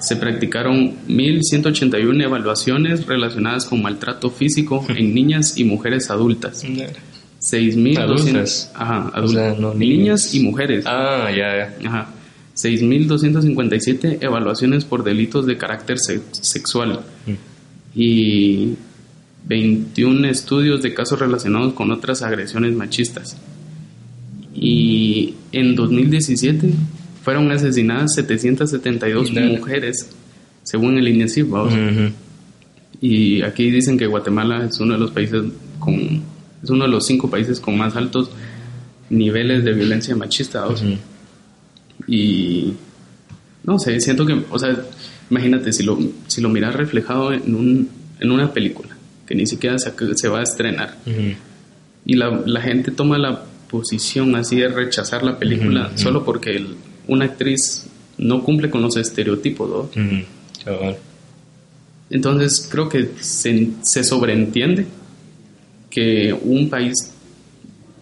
se 0.00 0.16
practicaron 0.16 0.92
1.181 1.08 2.22
evaluaciones 2.24 3.06
relacionadas 3.06 3.64
con 3.66 3.82
maltrato 3.82 4.30
físico 4.30 4.84
en 4.96 5.14
niñas 5.14 5.58
y 5.58 5.64
mujeres 5.64 6.10
adultas. 6.10 6.64
6.200. 6.64 7.98
Adultas. 7.98 8.72
Ajá, 8.74 9.08
O 9.22 9.28
sea, 9.28 9.46
adultas. 9.48 9.58
no 9.60 9.74
niñas 9.74 10.34
y 10.34 10.40
mujeres. 10.40 10.84
Ah, 10.86 11.28
ya, 11.30 11.76
ya. 11.80 11.88
Ajá. 11.88 12.08
6.257 12.56 14.18
evaluaciones 14.20 14.84
por 14.84 15.04
delitos 15.04 15.46
de 15.46 15.56
carácter 15.56 15.98
se- 15.98 16.20
sexual. 16.32 17.00
Mm. 17.26 17.32
Y 17.94 18.74
21 19.46 20.28
estudios 20.28 20.82
de 20.82 20.92
casos 20.94 21.18
relacionados 21.20 21.72
con 21.74 21.90
otras 21.92 22.22
agresiones 22.22 22.74
machistas. 22.74 23.36
Y 24.54 25.34
en 25.52 25.76
2017 25.76 26.70
fueron 27.22 27.50
asesinadas 27.50 28.14
772 28.14 29.32
mujeres, 29.32 30.10
según 30.62 30.98
el 30.98 31.08
INECI. 31.08 31.46
Y 33.00 33.42
aquí 33.42 33.70
dicen 33.70 33.96
que 33.96 34.06
Guatemala 34.06 34.64
es 34.64 34.78
uno 34.80 34.94
de 34.94 35.00
los 35.00 35.10
países 35.10 35.44
con 35.78 36.22
es 36.62 36.70
uno 36.70 36.84
de 36.84 36.90
los 36.90 37.06
cinco 37.06 37.30
países 37.30 37.60
con 37.60 37.78
más 37.78 37.94
altos 37.94 38.30
niveles 39.10 39.64
de 39.64 39.72
violencia 39.72 40.16
machista. 40.16 40.66
Y 42.06 42.72
no 43.64 43.78
sé, 43.78 44.00
siento 44.00 44.26
que, 44.26 44.42
o 44.50 44.58
sea, 44.58 44.76
imagínate 45.30 45.72
si 45.72 45.82
lo, 45.82 45.98
si 46.26 46.40
lo 46.40 46.48
miras 46.48 46.74
reflejado 46.74 47.32
en, 47.32 47.54
un, 47.54 47.88
en 48.18 48.30
una 48.30 48.52
película 48.52 48.96
que 49.26 49.34
ni 49.34 49.46
siquiera 49.46 49.78
se, 49.78 49.92
se 50.14 50.28
va 50.28 50.40
a 50.40 50.42
estrenar 50.42 50.96
y 52.06 52.16
la, 52.16 52.42
la, 52.46 52.62
gente 52.62 52.90
toma 52.90 53.18
la 53.18 53.44
posición 53.70 54.34
así 54.36 54.56
de 54.56 54.68
rechazar 54.68 55.22
la 55.22 55.38
película 55.38 55.92
solo 55.96 56.24
porque 56.24 56.64
una 57.08 57.24
actriz 57.24 57.86
no 58.16 58.44
cumple 58.44 58.70
con 58.70 58.82
los 58.82 58.96
estereotipos. 58.96 59.90
Entonces 62.10 62.68
creo 62.70 62.88
que 62.88 63.10
se, 63.20 63.70
se 63.82 64.04
sobreentiende 64.04 64.86
que 65.90 66.32
un 66.32 66.70
país 66.70 67.12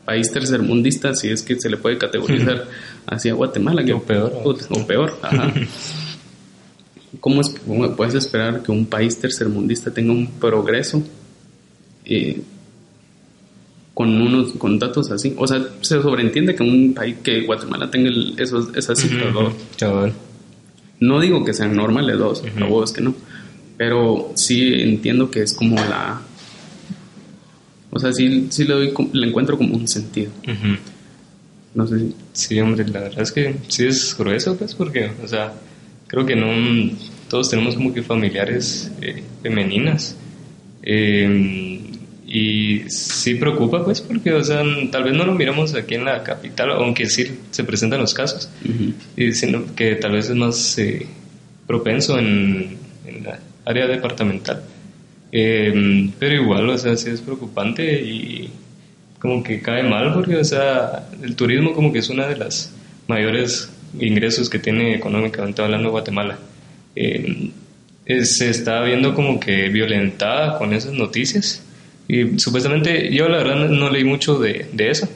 país 0.07 0.33
tercermundista, 0.33 1.15
si 1.15 1.29
es 1.29 1.43
que 1.43 1.61
se 1.61 1.69
le 1.69 1.77
puede 1.77 1.99
categorizar 1.99 2.69
hacia 3.07 3.35
Guatemala. 3.35 3.85
Que, 3.85 3.93
o 3.93 4.03
peor. 4.03 4.33
O, 4.45 4.87
peor, 4.87 5.19
ajá. 5.21 5.53
¿Cómo, 7.21 7.41
es, 7.41 7.51
¿Cómo 7.67 7.95
puedes 7.97 8.15
esperar 8.15 8.63
que 8.63 8.71
un 8.71 8.87
país 8.87 9.19
tercermundista 9.19 9.91
tenga 9.91 10.13
un 10.13 10.29
progreso 10.29 11.03
eh, 12.05 12.41
con 13.97 14.21
unos 14.21 14.53
con 14.53 14.79
datos 14.79 15.11
así? 15.11 15.35
O 15.39 15.47
sea, 15.47 15.67
se 15.81 16.03
sobreentiende 16.03 16.55
que 16.55 16.63
un 16.63 16.93
país, 16.93 17.17
que 17.23 17.47
Guatemala 17.47 17.91
tenga 17.91 18.11
esos, 18.37 18.69
esas 18.77 18.99
cifras, 19.01 19.35
No 21.01 21.21
digo 21.21 21.45
que 21.45 21.55
sean 21.55 21.75
normales 21.75 22.19
dos, 22.19 22.43
uh 22.43 22.85
es 22.85 22.93
que 22.93 23.01
no. 23.01 23.15
Pero 23.79 24.33
sí 24.35 24.75
entiendo 24.83 25.31
que 25.31 25.43
es 25.43 25.55
como 25.55 25.77
la 25.77 26.21
o 27.97 27.99
sea, 27.99 28.13
sí, 28.13 28.49
sí 28.51 28.65
le, 28.65 28.75
doy, 28.75 28.95
le 29.15 29.29
encuentro 29.29 29.57
como 29.57 29.75
un 29.75 29.89
sentido. 29.89 30.31
No 31.75 31.87
sé 31.87 31.99
si... 31.99 32.15
Sí, 32.35 32.61
hombre, 32.61 32.87
la 32.89 33.01
verdad 33.01 33.23
es 33.23 33.33
que 33.33 33.57
sí 33.69 33.87
es 33.87 34.15
grueso, 34.19 34.55
pues, 34.59 34.75
porque, 34.75 35.11
o 35.25 35.27
sea, 35.27 35.55
creo 36.07 36.27
que 36.27 36.37
no 36.37 36.47
todos 37.31 37.49
tenemos 37.49 37.75
como 37.75 37.95
que 37.95 38.03
familiares 38.03 38.93
eh, 39.01 39.23
femeninas. 39.43 40.15
Em, 40.83 41.96
y 42.39 42.91
sí 42.91 43.37
preocupa, 43.37 43.83
pues, 43.83 44.03
porque, 44.03 44.35
o 44.35 44.45
sea, 44.45 44.63
tal 44.93 45.05
vez 45.05 45.15
no 45.15 45.25
lo 45.25 45.35
miramos 45.35 45.75
aquí 45.75 45.95
en 45.95 46.05
la 46.05 46.23
capital, 46.23 46.71
aunque 46.73 47.07
sí 47.07 47.25
se 47.51 47.65
presentan 47.65 48.01
los 48.01 48.13
casos, 48.13 48.51
y 49.17 49.33
sino 49.33 49.75
que 49.75 49.95
tal 49.95 50.13
vez 50.13 50.29
es 50.29 50.37
más 50.37 50.77
eh, 50.77 51.07
propenso 51.67 52.19
en, 52.19 52.77
en 53.07 53.25
la 53.25 53.39
área 53.65 53.87
departamental. 53.87 54.63
Em, 55.33 56.13
pero 56.19 56.35
igual, 56.35 56.69
o 56.69 56.77
sea, 56.77 56.95
sí 56.99 57.09
es 57.09 57.23
preocupante 57.23 58.03
y 58.03 58.51
como 59.19 59.43
que 59.43 59.63
cae 59.63 59.83
mal 59.83 60.13
porque, 60.13 60.37
o 60.37 60.45
sea, 60.45 61.09
el 61.23 61.37
turismo 61.37 61.73
como 61.73 61.91
que 61.91 62.01
es 62.01 62.11
una 62.11 62.27
de 62.27 62.37
las 62.37 62.71
mayores 63.09 63.71
ingresos 63.99 64.51
que 64.51 64.59
tiene 64.59 64.95
económicamente 64.95 65.63
hablando 65.63 65.91
Guatemala. 65.91 66.39
Em, 66.95 67.51
se 68.25 68.51
está 68.51 68.83
viendo 68.83 69.15
como 69.15 69.41
que 69.41 69.71
violentada 69.71 70.59
con 70.59 70.75
esas 70.75 70.93
noticias 70.93 71.63
y 72.09 72.39
supuestamente 72.39 73.13
yo 73.13 73.29
la 73.29 73.39
verdad 73.39 73.69
no 73.69 73.91
leí 73.91 74.05
mucho 74.05 74.39
de, 74.39 74.67
de 74.73 74.91
eso, 74.91 75.09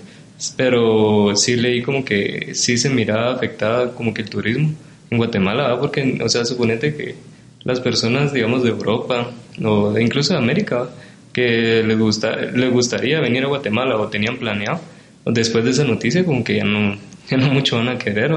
pero 0.57 1.37
sí 1.37 1.57
leí 1.57 1.83
como 1.83 2.05
que 2.05 2.55
sí 2.55 2.79
se 2.79 2.91
miraba 2.91 3.35
afectada 3.35 3.93
como 3.95 4.15
que 4.15 4.23
el 4.23 4.31
turismo 4.31 4.75
en 5.11 5.19
Guatemala, 5.19 5.79
porque, 5.79 6.19
o 6.23 6.29
sea, 6.29 6.45
suponete 6.45 6.95
que 6.95 7.15
las 7.65 7.81
personas, 7.81 8.33
digamos, 8.33 8.63
de 8.63 8.71
Europa 8.71 9.31
o 9.63 9.99
incluso 9.99 10.33
de 10.33 10.39
América 10.39 10.89
que 11.33 11.83
les, 11.83 11.99
gusta, 11.99 12.37
les 12.37 12.73
gustaría 12.73 13.21
venir 13.21 13.45
a 13.45 13.49
Guatemala 13.49 13.97
o 13.97 14.09
tenían 14.09 14.39
planeado, 14.39 14.81
después 15.27 15.65
de 15.65 15.71
esa 15.71 15.85
noticia 15.85 16.25
como 16.25 16.43
que 16.43 16.57
ya 16.57 16.65
no, 16.65 16.97
ya 17.31 17.37
no 17.37 17.51
mucho 17.53 17.77
van 17.77 17.89
a 17.89 17.99
querer, 17.99 18.33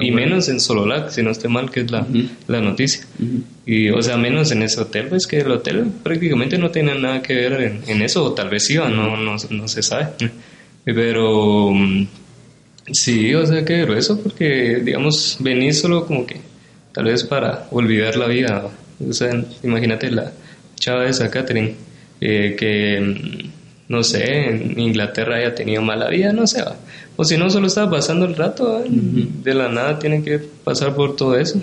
y 0.00 0.10
menos 0.10 0.48
en 0.48 0.58
Sololac, 0.58 1.10
si 1.10 1.22
no 1.22 1.30
esté 1.30 1.48
mal, 1.48 1.70
que 1.70 1.80
es 1.80 1.90
la, 1.90 2.06
la 2.46 2.60
noticia. 2.60 3.04
Y, 3.66 3.90
o 3.90 4.00
sea, 4.00 4.16
menos 4.16 4.50
en 4.52 4.62
ese 4.62 4.80
hotel, 4.80 5.08
pues 5.08 5.26
que 5.26 5.40
el 5.40 5.50
hotel 5.50 5.84
prácticamente 6.02 6.56
no 6.56 6.70
tiene 6.70 6.98
nada 6.98 7.20
que 7.20 7.34
ver 7.34 7.82
en, 7.86 8.02
eso, 8.02 8.24
o 8.24 8.32
tal 8.32 8.48
vez 8.48 8.70
iba, 8.70 8.88
no, 8.88 9.16
no, 9.16 9.36
no 9.50 9.68
se 9.68 9.82
sabe. 9.82 10.08
Pero 10.84 11.72
mm, 11.74 12.06
sí, 12.92 13.34
o 13.34 13.44
sea, 13.44 13.64
que 13.64 13.82
grueso, 13.82 14.18
porque, 14.22 14.80
digamos, 14.82 15.36
venir 15.40 15.74
solo 15.74 16.06
como 16.06 16.24
que 16.26 16.40
tal 16.92 17.04
vez 17.04 17.24
para 17.24 17.68
olvidar 17.70 18.16
la 18.16 18.26
vida. 18.26 18.70
O 19.06 19.12
sea, 19.12 19.44
imagínate 19.62 20.10
la 20.10 20.32
chava 20.76 21.06
esa 21.06 21.30
Catherine, 21.30 21.74
eh, 22.20 22.56
que 22.58 23.00
mm, 23.00 23.57
no 23.88 24.02
sé, 24.02 24.50
en 24.50 24.78
Inglaterra 24.78 25.36
haya 25.36 25.54
tenido 25.54 25.82
mala 25.82 26.08
vida, 26.08 26.32
no 26.32 26.46
sé, 26.46 26.62
o 27.16 27.24
si 27.24 27.36
no, 27.36 27.50
solo 27.50 27.66
estaba 27.66 27.90
pasando 27.90 28.26
el 28.26 28.36
rato, 28.36 28.84
de 28.86 29.54
la 29.54 29.68
nada 29.68 29.98
tiene 29.98 30.22
que 30.22 30.38
pasar 30.38 30.94
por 30.94 31.16
todo 31.16 31.36
eso. 31.36 31.60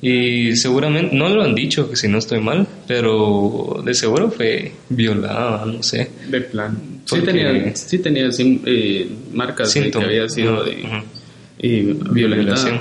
Y 0.00 0.54
seguramente, 0.54 1.16
no 1.16 1.28
lo 1.28 1.42
han 1.42 1.54
dicho, 1.56 1.90
que 1.90 1.96
si 1.96 2.06
no 2.06 2.18
estoy 2.18 2.40
mal, 2.40 2.66
pero 2.86 3.82
de 3.84 3.94
seguro 3.94 4.30
fue 4.30 4.72
violada, 4.88 5.64
no 5.66 5.82
sé. 5.82 6.10
De 6.30 6.40
plan. 6.40 6.78
Sí 7.04 7.20
tenía, 7.22 7.74
sí 7.74 7.98
tenía 7.98 8.28
eh, 8.38 9.08
marcas 9.32 9.74
de 9.74 9.90
que 9.90 9.98
había 9.98 10.28
sido 10.28 10.62
de 10.62 10.84
eh, 11.58 11.96
violación. 12.12 12.80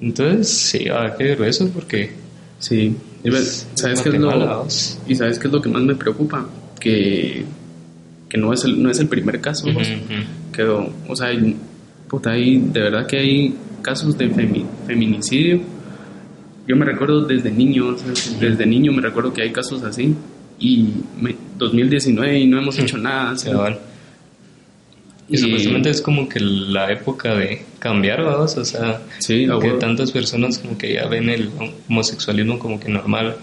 Entonces, 0.00 0.48
sí, 0.48 0.86
ah, 0.92 1.14
qué 1.16 1.34
grueso 1.34 1.68
porque... 1.70 2.10
Sí, 2.58 2.94
¿sabes 3.74 4.02
qué 4.02 4.10
es 4.10 4.20
lo, 4.20 4.66
y 5.08 5.14
sabes 5.16 5.38
qué 5.38 5.48
es 5.48 5.52
lo 5.52 5.60
que 5.60 5.68
más 5.68 5.82
me 5.82 5.96
preocupa, 5.96 6.46
que, 6.82 7.44
que 8.28 8.38
no, 8.38 8.52
es 8.52 8.64
el, 8.64 8.82
no 8.82 8.90
es 8.90 8.98
el 8.98 9.06
primer 9.06 9.40
caso, 9.40 9.68
o 11.08 11.16
sea, 11.16 11.28
hay, 11.28 12.58
de 12.58 12.80
verdad 12.80 13.06
que 13.06 13.18
hay 13.18 13.54
casos 13.82 14.18
de 14.18 14.28
feminicidio. 14.86 15.60
Yo 16.66 16.76
me 16.76 16.84
recuerdo 16.84 17.24
desde 17.24 17.50
niño, 17.50 17.96
desde 18.40 18.66
niño 18.66 18.92
me 18.92 19.00
recuerdo 19.00 19.32
que 19.32 19.42
hay 19.42 19.52
casos 19.52 19.82
así 19.84 20.14
y 20.58 20.88
2019 21.58 22.40
y 22.40 22.46
no 22.46 22.58
hemos 22.58 22.78
hecho 22.78 22.98
nada. 22.98 23.34
Y, 25.28 25.38
supuestamente 25.38 25.90
es 25.90 26.02
como 26.02 26.28
que 26.28 26.40
la 26.40 26.92
época 26.92 27.34
de 27.34 27.64
cambiar, 27.78 28.22
vamos, 28.22 28.56
o 28.56 28.64
sea, 28.64 29.00
que 29.26 29.70
tantas 29.78 30.10
personas 30.10 30.58
como 30.58 30.76
que 30.76 30.94
ya 30.94 31.06
ven 31.06 31.30
el 31.30 31.48
homosexualismo 31.88 32.58
como 32.58 32.78
que 32.78 32.88
normal 32.88 33.36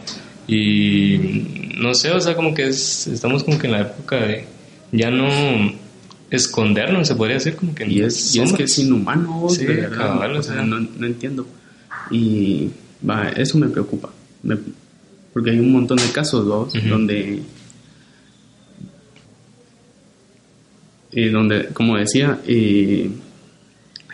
y 0.49 1.73
no 1.77 1.93
sé, 1.93 2.11
o 2.11 2.19
sea, 2.19 2.35
como 2.35 2.53
que 2.53 2.67
es, 2.67 3.07
estamos 3.07 3.43
como 3.43 3.59
que 3.59 3.67
en 3.67 3.73
la 3.73 3.81
época 3.81 4.17
de 4.17 4.45
ya 4.91 5.11
no 5.11 5.27
escondernos, 6.31 7.07
se 7.07 7.15
podría 7.15 7.35
decir 7.35 7.55
como 7.55 7.75
que 7.75 7.85
y 7.85 8.01
es, 8.01 8.35
y 8.35 8.41
es 8.41 8.53
que 8.53 8.63
es 8.63 8.79
inhumano, 8.79 9.47
sí, 9.49 9.65
de 9.65 9.75
verdad, 9.75 10.35
o 10.35 10.41
sea, 10.41 10.63
no, 10.63 10.79
no, 10.79 11.05
entiendo. 11.05 11.45
Y 12.09 12.69
va, 13.07 13.29
eso 13.29 13.59
me 13.59 13.67
preocupa, 13.67 14.09
porque 15.33 15.51
hay 15.51 15.59
un 15.59 15.71
montón 15.71 15.97
de 15.97 16.11
casos, 16.11 16.45
¿no? 16.45 16.67
donde 16.89 17.43
eh, 21.11 21.29
donde, 21.29 21.67
como 21.67 21.97
decía, 21.97 22.39
eh, 22.47 23.09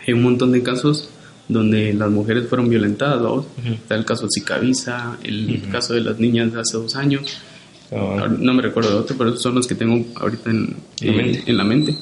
hay 0.06 0.14
un 0.14 0.22
montón 0.22 0.52
de 0.52 0.62
casos 0.62 1.10
donde 1.48 1.94
las 1.94 2.10
mujeres 2.10 2.48
fueron 2.48 2.68
violentadas. 2.68 3.44
Está 3.64 3.94
el 3.94 4.04
caso 4.04 4.24
de 4.24 4.30
Sicavisa, 4.30 5.18
el 5.22 5.62
caso 5.70 5.94
de 5.94 6.00
las 6.00 6.18
niñas 6.18 6.52
de 6.52 6.60
hace 6.60 6.76
dos 6.76 6.96
años. 6.96 7.38
Ah, 7.92 8.28
no 8.36 8.52
me 8.54 8.62
recuerdo 8.62 8.90
de 8.90 8.96
otro, 8.96 9.16
pero 9.16 9.30
esos 9.30 9.42
son 9.42 9.54
los 9.54 9.66
que 9.66 9.76
tengo 9.76 10.04
ahorita 10.16 10.50
en, 10.50 10.76
la 11.46 11.64
mente. 11.64 11.94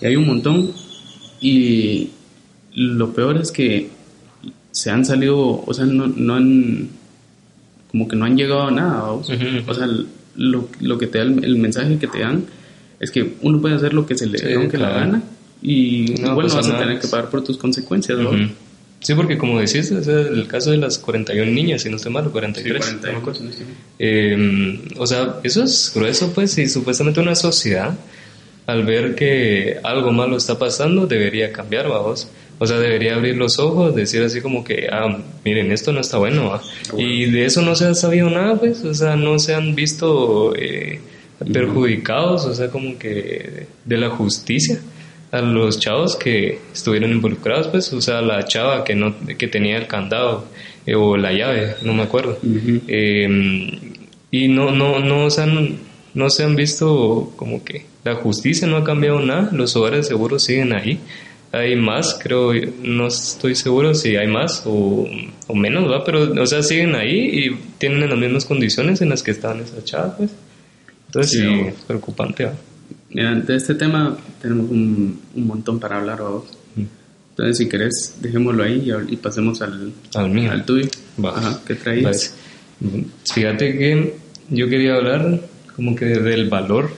Y 0.00 0.06
hay 0.06 0.16
un 0.16 0.26
montón. 0.26 0.72
Y 1.40 2.10
lo 2.74 3.12
peor 3.12 3.38
es 3.38 3.50
que 3.52 3.90
se 4.70 4.90
han 4.90 5.04
salido, 5.04 5.62
o 5.64 5.74
sea, 5.74 5.84
no, 5.84 6.06
no 6.06 6.34
han, 6.34 6.88
como 7.90 8.08
que 8.08 8.16
no 8.16 8.24
han 8.24 8.36
llegado 8.36 8.62
a 8.62 8.70
nada. 8.70 9.12
O 9.12 9.22
sea, 9.24 9.88
lo, 10.36 10.68
lo, 10.80 10.98
que 10.98 11.06
te 11.06 11.18
da 11.18 11.24
el 11.24 11.56
mensaje 11.58 11.98
que 11.98 12.06
te 12.06 12.20
dan 12.20 12.44
es 12.98 13.10
que 13.10 13.34
uno 13.42 13.60
puede 13.60 13.74
hacer 13.74 13.92
lo 13.92 14.06
que 14.06 14.16
se 14.16 14.26
le 14.26 14.38
dé 14.38 14.68
que 14.68 14.78
la 14.78 14.90
gana 14.90 15.22
y 15.62 16.14
no, 16.20 16.32
igual 16.32 16.48
no 16.48 16.54
vas 16.56 16.68
a 16.68 16.78
tener 16.78 16.98
que 16.98 17.06
pagar 17.06 17.30
por 17.30 17.44
tus 17.44 17.56
consecuencias, 17.56 18.18
¿no? 18.18 18.30
Sí, 19.02 19.14
porque 19.14 19.36
como 19.36 19.58
decís, 19.58 19.90
es 19.90 20.06
el 20.06 20.46
caso 20.46 20.70
de 20.70 20.76
las 20.76 20.98
41 20.98 21.50
niñas, 21.50 21.82
si 21.82 21.90
no 21.90 21.96
estoy 21.96 22.12
mal, 22.12 22.30
43. 22.30 22.84
Sí, 22.84 22.96
40, 22.96 23.32
eh, 23.98 24.80
o 24.96 25.06
sea, 25.06 25.40
eso 25.42 25.64
es 25.64 25.92
grueso, 25.94 26.32
pues, 26.32 26.56
y 26.58 26.68
supuestamente 26.68 27.20
una 27.20 27.34
sociedad, 27.34 27.96
al 28.66 28.84
ver 28.84 29.16
que 29.16 29.78
algo 29.82 30.12
malo 30.12 30.36
está 30.36 30.56
pasando, 30.56 31.06
debería 31.06 31.52
cambiar, 31.52 31.88
vamos. 31.88 32.28
O 32.60 32.66
sea, 32.66 32.78
debería 32.78 33.16
abrir 33.16 33.36
los 33.36 33.58
ojos, 33.58 33.92
decir 33.92 34.22
así 34.22 34.40
como 34.40 34.62
que, 34.62 34.86
ah, 34.92 35.18
miren, 35.44 35.72
esto 35.72 35.92
no 35.92 36.00
está 36.00 36.18
bueno. 36.18 36.60
Y 36.96 37.24
de 37.28 37.44
eso 37.44 37.60
no 37.62 37.74
se 37.74 37.86
ha 37.86 37.94
sabido 37.94 38.30
nada, 38.30 38.54
pues, 38.54 38.84
o 38.84 38.94
sea, 38.94 39.16
no 39.16 39.40
se 39.40 39.52
han 39.52 39.74
visto 39.74 40.54
eh, 40.54 41.00
perjudicados, 41.52 42.46
o 42.46 42.54
sea, 42.54 42.68
como 42.68 42.96
que 43.00 43.66
de 43.84 43.96
la 43.96 44.10
justicia 44.10 44.80
a 45.32 45.40
los 45.40 45.80
chavos 45.80 46.14
que 46.14 46.60
estuvieron 46.72 47.10
involucrados, 47.10 47.68
pues, 47.68 47.90
o 47.94 48.02
sea, 48.02 48.20
la 48.20 48.44
chava 48.44 48.84
que 48.84 48.94
no 48.94 49.14
que 49.38 49.48
tenía 49.48 49.78
el 49.78 49.86
candado 49.86 50.44
eh, 50.86 50.94
o 50.94 51.16
la 51.16 51.32
llave, 51.32 51.74
no 51.82 51.94
me 51.94 52.02
acuerdo. 52.02 52.38
Em, 52.86 53.70
y 54.30 54.48
no 54.48 54.70
no 54.70 55.00
no 55.00 55.30
se 55.30 55.42
han 55.42 55.78
no 56.14 56.28
se 56.28 56.44
han 56.44 56.54
visto 56.54 57.32
como 57.36 57.64
que 57.64 57.86
la 58.04 58.14
justicia 58.16 58.68
no 58.68 58.76
ha 58.76 58.84
cambiado 58.84 59.20
nada, 59.20 59.48
los 59.52 59.74
hogares 59.74 60.06
seguros 60.06 60.44
siguen 60.44 60.74
ahí. 60.74 61.00
Hay 61.50 61.76
más, 61.76 62.18
creo, 62.20 62.52
no 62.82 63.06
estoy 63.08 63.54
seguro 63.54 63.94
si 63.94 64.16
hay 64.16 64.26
más 64.26 64.62
o, 64.64 65.06
o 65.46 65.54
menos, 65.54 65.90
¿va? 65.90 66.02
Pero, 66.02 66.32
o 66.42 66.46
sea, 66.46 66.62
siguen 66.62 66.94
ahí 66.94 67.44
y 67.44 67.50
tienen 67.76 68.08
las 68.08 68.18
mismas 68.18 68.46
condiciones 68.46 69.02
en 69.02 69.10
las 69.10 69.22
que 69.22 69.32
estaban 69.32 69.60
esas 69.60 69.84
chavas, 69.84 70.14
pues. 70.16 70.30
Entonces, 71.06 71.32
sí, 71.32 71.46
es 71.68 71.74
preocupante, 71.86 72.46
¿va? 72.46 72.54
Mira, 73.12 73.34
de 73.34 73.56
este 73.56 73.74
tema 73.74 74.16
tenemos 74.40 74.70
un, 74.70 75.20
un 75.34 75.46
montón 75.46 75.78
para 75.78 75.98
hablar, 75.98 76.20
vos. 76.20 76.44
Entonces, 77.30 77.58
si 77.58 77.68
querés, 77.68 78.16
dejémoslo 78.20 78.62
ahí 78.62 78.92
y, 79.08 79.16
pasemos 79.16 79.62
al, 79.62 79.92
al 80.14 80.30
mío. 80.30 80.50
Al 80.50 80.66
tuyo. 80.66 80.88
Ajá, 81.24 81.60
¿qué 81.66 81.74
traías? 81.74 82.34
Fíjate 83.24 83.78
que 83.78 84.14
yo 84.50 84.68
quería 84.68 84.96
hablar 84.96 85.40
como 85.74 85.96
que 85.96 86.06
del 86.06 86.50
valor 86.50 86.90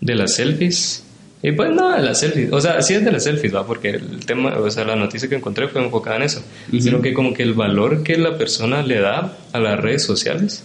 de 0.00 0.14
las 0.16 0.34
selfies. 0.34 1.04
Y 1.42 1.52
pues 1.52 1.70
no, 1.72 1.94
de 1.94 2.02
las 2.02 2.18
selfies. 2.18 2.52
O 2.52 2.60
sea, 2.60 2.82
sí 2.82 2.94
es 2.94 3.04
de 3.04 3.12
las 3.12 3.22
selfies, 3.22 3.54
¿va? 3.54 3.64
Porque 3.64 3.90
el 3.90 4.26
tema, 4.26 4.58
o 4.58 4.68
sea, 4.70 4.84
la 4.84 4.96
noticia 4.96 5.28
que 5.28 5.36
encontré 5.36 5.68
fue 5.68 5.84
enfocada 5.84 6.16
en 6.16 6.22
eso. 6.22 6.42
Sino 6.80 7.00
que 7.00 7.12
como 7.14 7.32
que 7.32 7.44
el 7.44 7.54
valor 7.54 8.02
que 8.02 8.16
la 8.16 8.36
persona 8.36 8.82
le 8.82 8.98
da 8.98 9.36
a 9.52 9.60
las 9.60 9.78
redes 9.78 10.02
sociales 10.02 10.64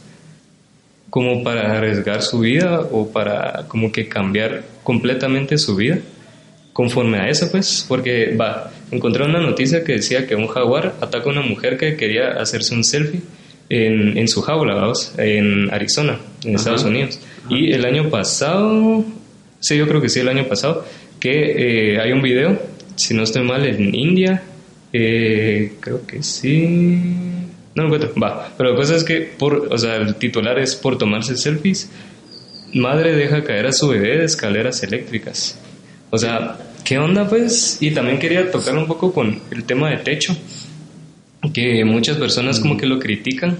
como 1.11 1.43
para 1.43 1.77
arriesgar 1.77 2.23
su 2.23 2.39
vida 2.39 2.79
o 2.79 3.11
para 3.11 3.65
como 3.67 3.91
que 3.91 4.07
cambiar 4.07 4.63
completamente 4.81 5.57
su 5.57 5.75
vida 5.75 5.99
conforme 6.73 7.19
a 7.19 7.29
eso, 7.29 7.51
pues, 7.51 7.85
porque 7.87 8.33
va, 8.35 8.71
encontré 8.91 9.25
una 9.25 9.41
noticia 9.41 9.83
que 9.83 9.93
decía 9.93 10.25
que 10.25 10.35
un 10.35 10.47
jaguar 10.47 10.95
ataca 11.01 11.29
a 11.29 11.33
una 11.33 11.41
mujer 11.41 11.77
que 11.77 11.97
quería 11.97 12.29
hacerse 12.39 12.73
un 12.73 12.85
selfie 12.85 13.21
en, 13.69 14.17
en 14.17 14.27
su 14.29 14.41
jaula, 14.41 14.73
vamos, 14.73 15.13
en 15.17 15.69
Arizona, 15.73 16.17
en 16.45 16.55
Estados 16.55 16.85
Unidos. 16.85 17.19
Y 17.49 17.73
el 17.73 17.85
año 17.85 18.09
pasado, 18.09 19.03
sí, 19.59 19.77
yo 19.77 19.87
creo 19.87 20.01
que 20.01 20.07
sí, 20.07 20.21
el 20.21 20.29
año 20.29 20.47
pasado, 20.47 20.85
que 21.19 21.93
eh, 21.93 21.99
hay 21.99 22.13
un 22.13 22.21
video, 22.21 22.57
si 22.95 23.13
no 23.13 23.23
estoy 23.23 23.43
mal, 23.43 23.65
en 23.65 23.93
India, 23.93 24.43
eh, 24.93 25.73
creo 25.81 26.07
que 26.07 26.23
sí, 26.23 27.15
no 27.75 27.83
lo 27.83 27.95
encuentro, 27.95 28.19
va. 28.21 28.51
Pero 28.57 28.71
la 28.71 28.75
cosa 28.75 28.95
es 28.95 29.03
que, 29.03 29.21
por, 29.21 29.67
o 29.71 29.77
sea, 29.77 29.95
el 29.97 30.15
titular 30.15 30.59
es 30.59 30.75
por 30.75 30.97
tomarse 30.97 31.37
selfies. 31.37 31.89
Madre 32.73 33.15
deja 33.15 33.43
caer 33.43 33.67
a 33.67 33.73
su 33.73 33.87
bebé 33.87 34.17
de 34.17 34.25
escaleras 34.25 34.81
eléctricas. 34.83 35.59
O 36.09 36.17
sea, 36.17 36.57
¿qué 36.83 36.97
onda 36.97 37.27
pues? 37.27 37.77
Y 37.81 37.91
también 37.91 38.19
quería 38.19 38.51
tocar 38.51 38.77
un 38.77 38.87
poco 38.87 39.13
con 39.13 39.41
el 39.51 39.63
tema 39.63 39.89
de 39.89 39.97
techo, 39.97 40.35
que 41.53 41.83
muchas 41.85 42.17
personas 42.17 42.59
como 42.59 42.77
que 42.77 42.85
lo 42.85 42.99
critican 42.99 43.57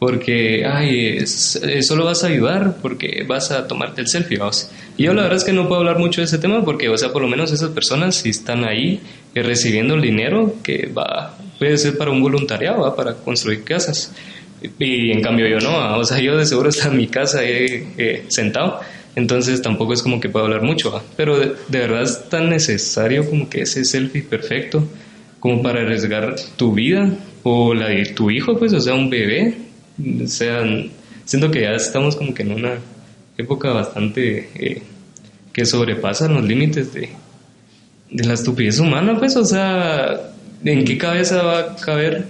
porque, 0.00 0.64
ay, 0.64 1.26
solo 1.26 2.06
vas 2.06 2.24
a 2.24 2.28
ayudar 2.28 2.78
porque 2.80 3.22
vas 3.28 3.50
a 3.50 3.68
tomarte 3.68 4.00
el 4.00 4.08
selfie, 4.08 4.38
vamos. 4.38 4.70
Y 4.96 5.04
yo 5.04 5.12
la 5.12 5.22
verdad 5.22 5.36
es 5.36 5.44
que 5.44 5.52
no 5.52 5.68
puedo 5.68 5.80
hablar 5.80 5.98
mucho 5.98 6.22
de 6.22 6.24
ese 6.24 6.38
tema 6.38 6.64
porque, 6.64 6.88
o 6.88 6.96
sea, 6.96 7.12
por 7.12 7.20
lo 7.20 7.28
menos 7.28 7.52
esas 7.52 7.68
personas 7.70 8.14
si 8.14 8.30
están 8.30 8.64
ahí 8.64 9.00
eh, 9.34 9.42
recibiendo 9.42 9.94
el 9.94 10.00
dinero 10.00 10.54
que 10.62 10.86
va, 10.86 11.36
puede 11.60 11.76
ser 11.76 11.98
para 11.98 12.10
un 12.10 12.22
voluntariado, 12.22 12.96
para 12.96 13.14
construir 13.14 13.62
casas. 13.64 14.12
Y 14.78 15.12
en 15.12 15.20
cambio 15.20 15.46
yo 15.46 15.60
no, 15.60 15.98
o 15.98 16.04
sea, 16.04 16.18
yo 16.18 16.36
de 16.36 16.46
seguro 16.46 16.70
está 16.70 16.88
en 16.88 16.96
mi 16.96 17.06
casa 17.06 17.40
eh, 17.44 18.24
sentado, 18.28 18.80
entonces 19.14 19.60
tampoco 19.60 19.92
es 19.92 20.02
como 20.02 20.20
que 20.20 20.30
puedo 20.30 20.46
hablar 20.46 20.62
mucho, 20.62 21.02
pero 21.16 21.38
de, 21.38 21.54
verdad 21.68 22.02
es 22.02 22.28
tan 22.30 22.48
necesario 22.48 23.28
como 23.28 23.48
que 23.50 23.62
ese 23.62 23.84
selfie 23.84 24.22
perfecto 24.22 24.86
como 25.38 25.62
para 25.62 25.82
arriesgar 25.82 26.34
tu 26.56 26.72
vida 26.72 27.10
o 27.42 27.74
la 27.74 27.88
de 27.88 28.06
tu 28.06 28.30
hijo, 28.30 28.58
pues, 28.58 28.72
o 28.72 28.80
sea, 28.80 28.94
un 28.94 29.10
bebé, 29.10 29.54
o 30.22 30.26
sea, 30.26 30.62
siento 31.26 31.50
que 31.50 31.62
ya 31.62 31.72
estamos 31.72 32.16
como 32.16 32.32
que 32.32 32.42
en 32.42 32.52
una 32.52 32.78
época 33.36 33.70
bastante 33.72 34.48
eh, 34.54 34.82
que 35.52 35.66
sobrepasan 35.66 36.34
los 36.34 36.44
límites 36.44 36.94
de, 36.94 37.10
de 38.10 38.24
la 38.24 38.34
estupidez 38.34 38.78
humana, 38.78 39.18
pues, 39.18 39.36
o 39.36 39.44
sea, 39.44 40.30
¿en 40.64 40.84
qué 40.84 40.98
cabeza 40.98 41.42
va 41.42 41.58
a 41.58 41.76
caber? 41.76 42.24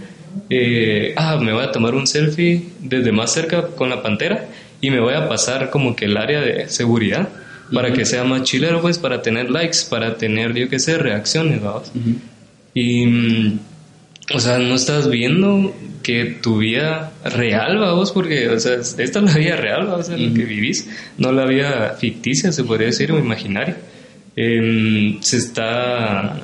Eh, 0.49 1.15
ah, 1.17 1.39
me 1.41 1.53
voy 1.53 1.65
a 1.65 1.73
tomar 1.73 1.95
un 1.95 2.07
selfie 2.07 2.69
desde 2.81 3.13
más 3.13 3.33
cerca 3.33 3.67
con 3.69 3.91
la 3.91 4.03
pantera 4.03 4.47
y 4.81 4.91
me 4.91 5.01
voy 5.01 5.15
a 5.15 5.29
pasar 5.29 5.71
como 5.71 5.97
que 5.97 6.07
el 6.07 6.17
área 6.17 6.41
de 6.41 6.69
seguridad 6.69 7.29
para 7.73 7.93
que 7.93 8.05
sea 8.05 8.25
más 8.25 8.43
chilero, 8.43 8.81
pues, 8.81 8.99
para 8.99 9.23
tener 9.23 9.51
likes, 9.51 9.79
para 9.89 10.17
tener, 10.17 10.55
yo 10.55 10.69
qué 10.69 10.79
sé, 10.79 10.99
reacciones, 10.99 11.63
vamos. 11.63 11.93
Y, 12.75 13.07
mm, 13.07 13.59
o 14.35 14.41
sea, 14.41 14.59
no 14.59 14.75
estás 14.75 15.09
viendo 15.09 15.75
que 16.03 16.25
tu 16.25 16.59
vida 16.59 17.13
real, 17.25 17.79
vamos, 17.79 18.13
porque, 18.13 18.49
o 18.49 18.59
sea, 18.59 18.75
esta 18.75 19.03
es 19.03 19.23
la 19.23 19.35
vida 19.35 19.57
real, 19.57 19.87
vamos, 19.87 20.09
en 20.09 20.31
la 20.31 20.35
que 20.35 20.45
vivís, 20.45 20.89
no 21.19 21.31
la 21.33 21.47
vida 21.47 21.97
ficticia, 21.99 22.51
se 22.53 22.65
podría 22.65 22.89
decir, 22.89 23.13
o 23.13 23.19
imaginaria. 23.19 23.77
Em, 24.37 25.21
se 25.23 25.37
está, 25.37 26.41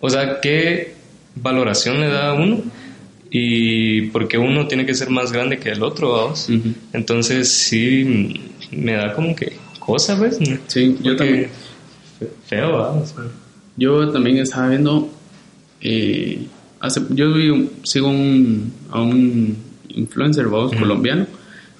o 0.00 0.10
sea, 0.10 0.40
¿qué 0.40 0.95
valoración 1.36 2.00
le 2.00 2.08
da 2.08 2.30
a 2.30 2.34
uno? 2.34 2.62
Y 3.30 4.02
porque 4.08 4.38
uno 4.38 4.66
tiene 4.66 4.86
que 4.86 4.94
ser 4.94 5.10
más 5.10 5.32
grande 5.32 5.58
que 5.58 5.70
el 5.70 5.82
otro, 5.82 6.12
vamos. 6.12 6.48
Entonces, 6.92 7.48
sí, 7.50 8.40
me 8.70 8.92
da 8.92 9.12
como 9.14 9.34
que 9.34 9.56
cosa, 9.78 10.18
¿ves? 10.18 10.38
Sí, 10.66 10.96
yo 11.02 11.16
también. 11.16 11.48
Feo, 12.46 12.72
vamos. 12.72 13.14
Yo 13.76 14.10
también 14.10 14.38
estaba 14.38 14.68
viendo. 14.68 15.10
Eh, 15.80 16.46
hace, 16.80 17.02
yo 17.10 17.34
sigo 17.82 18.08
a 18.08 19.02
un 19.02 19.56
influencer, 19.88 20.46
vamos, 20.46 20.74
colombiano, 20.74 21.26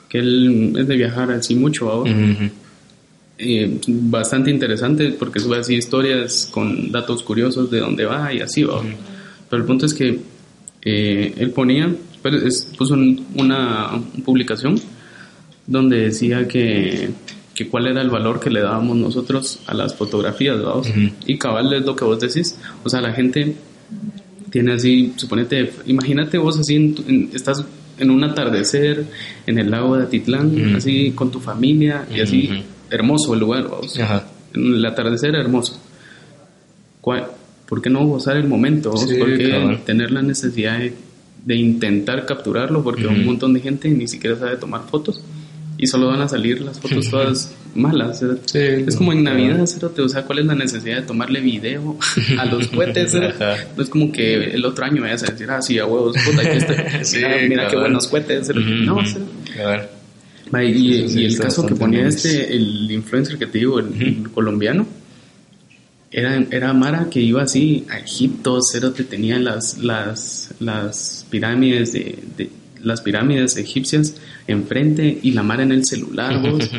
que 0.09 0.19
él 0.19 0.75
es 0.79 0.87
de 0.87 0.97
viajar 0.97 1.31
así 1.33 1.55
mucho, 1.55 1.87
vamos. 1.87 2.11
Eh, 3.38 3.79
bastante 3.87 4.51
interesante 4.51 5.11
porque 5.11 5.40
sube 5.40 5.59
así 5.59 5.75
historias 5.75 6.49
con 6.51 6.90
datos 6.90 7.23
curiosos 7.23 7.71
de 7.71 7.81
dónde 7.81 8.05
va 8.07 8.33
y 8.33 8.40
así 8.40 8.62
va. 8.62 8.83
Pero 9.48 9.62
el 9.62 9.66
punto 9.66 9.87
es 9.87 9.94
que 9.94 10.18
eh, 10.82 11.35
él 11.37 11.50
ponía, 11.50 11.94
pues, 12.22 12.68
puso 12.76 12.94
una 13.35 13.90
publicación 14.24 14.80
donde 15.66 16.02
decía 16.02 16.46
que, 16.46 17.11
que, 17.54 17.68
cuál 17.68 17.88
era 17.88 18.02
el 18.02 18.11
valor 18.11 18.38
que 18.38 18.50
le 18.50 18.61
dábamos 18.61 18.96
nosotros 18.96 19.61
a 19.66 19.74
las 19.74 19.94
fotografías, 19.94 20.62
vamos. 20.62 20.88
Y 21.26 21.38
cabal 21.38 21.72
es 21.72 21.85
lo 21.85 21.96
que 21.96 22.04
vos 22.04 22.20
decís. 22.20 22.59
O 22.85 22.88
sea, 22.88 23.00
la 23.00 23.12
gente 23.12 23.56
tiene 24.50 24.74
así, 24.74 25.12
suponete, 25.16 25.72
imagínate 25.87 26.38
vos 26.38 26.59
así, 26.59 26.94
estás 27.35 27.64
en 27.98 28.11
un 28.11 28.24
atardecer 28.24 29.04
en 29.46 29.59
el 29.59 29.70
lago 29.70 29.96
de 29.96 30.04
Atitlán, 30.04 30.74
así 30.76 31.12
con 31.12 31.30
tu 31.30 31.40
familia 31.40 32.06
y 32.14 32.20
así 32.20 32.62
hermoso 32.90 33.35
el 33.35 33.40
lugar, 33.40 33.68
vamos. 33.68 33.98
El 34.54 34.85
atardecer 34.85 35.35
hermoso. 35.35 35.80
¿Por 37.68 37.83
qué 37.83 37.90
no 37.90 38.07
gozar 38.07 38.37
el 38.37 38.48
momento? 38.48 38.90
¿Por 38.90 39.37
qué 39.37 39.79
tener 39.85 40.11
la 40.11 40.22
necesidad 40.22 40.79
de, 41.44 41.57
intentar 41.57 42.26
capturarlo? 42.26 42.83
Porque 42.83 43.07
un 43.07 43.24
montón 43.24 43.55
de 43.55 43.61
gente 43.61 43.88
ni 43.88 44.09
siquiera 44.09 44.37
sabe 44.37 44.57
tomar 44.57 44.83
fotos 44.88 45.22
y 45.79 45.87
solo 45.87 46.09
van 46.09 46.20
a 46.20 46.29
salir 46.29 46.61
las 46.62 46.81
fotos 46.81 47.11
todas 47.11 47.55
malas. 47.74 48.22
es 48.22 48.96
como 48.96 49.12
en 49.12 49.22
Navidad, 49.22 49.61
o 49.61 50.09
sea, 50.09 50.22
¿cuál 50.22 50.38
es 50.38 50.46
la 50.46 50.55
necesidad 50.55 50.96
de 50.96 51.02
tomarle 51.02 51.40
video 51.40 51.98
a 52.38 52.46
los 52.46 52.66
cohetes? 52.74 53.14
No 53.14 53.83
es 53.83 53.88
como 53.88 54.11
que 54.12 54.50
el 54.55 54.64
otro 54.64 54.85
año 54.85 55.02
vayas 55.02 55.22
a 55.24 55.33
decir, 55.33 55.50
ah, 55.50 55.61
sí, 55.61 55.79
a 55.79 55.87
huevos, 55.87 56.16
puta, 56.24 56.42
mira, 57.48 57.68
qué 57.68 57.76
buenos 57.76 58.09
cohetes. 58.09 58.50
No, 58.55 59.02
y, 60.62 61.24
el 61.24 61.38
caso 61.38 61.66
que 61.66 61.74
ponía 61.74 62.07
este, 62.07 62.55
el 62.55 62.90
influencer 62.90 63.38
que 63.38 63.46
te 63.46 63.59
digo, 63.59 63.79
el, 63.79 64.31
colombiano, 64.33 64.87
era, 66.16 66.42
era 66.50 66.72
Mara 66.72 67.11
que 67.11 67.20
iba 67.20 67.42
así 67.42 67.85
a 67.90 67.98
Egipto, 67.98 68.59
cero 68.62 68.92
te 68.92 69.05
tenía 69.05 69.38
las, 69.38 69.76
las, 69.76 70.55
las 70.61 71.26
pirámides 71.29 71.92
de, 71.92 72.48
las 72.83 73.02
pirámides 73.02 73.59
egipcias 73.59 74.14
enfrente 74.46 75.18
y 75.22 75.33
la 75.33 75.42
Mara 75.42 75.62
en 75.62 75.72
el 75.72 75.85
celular, 75.85 76.40
vos. 76.50 76.70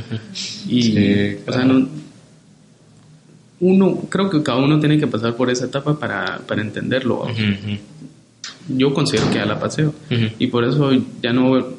Y, 0.68 1.36
o 1.48 1.52
sea, 1.52 1.66
no, 1.66 1.88
uno, 3.60 4.02
creo 4.10 4.28
que 4.32 4.42
cada 4.42 4.58
uno 4.58 4.80
tiene 4.80 4.98
que 4.98 5.06
pasar 5.06 5.36
por 5.36 5.52
esa 5.52 5.66
etapa 5.66 6.00
para, 6.00 6.40
para 6.40 6.64
entenderlo. 6.64 7.28
Yo 8.68 8.92
considero 8.92 9.30
que 9.30 9.36
ya 9.36 9.46
la 9.46 9.60
paseo. 9.60 9.94
Y 10.40 10.48
por 10.48 10.64
eso 10.64 10.92
ya 11.22 11.32
no 11.32 11.78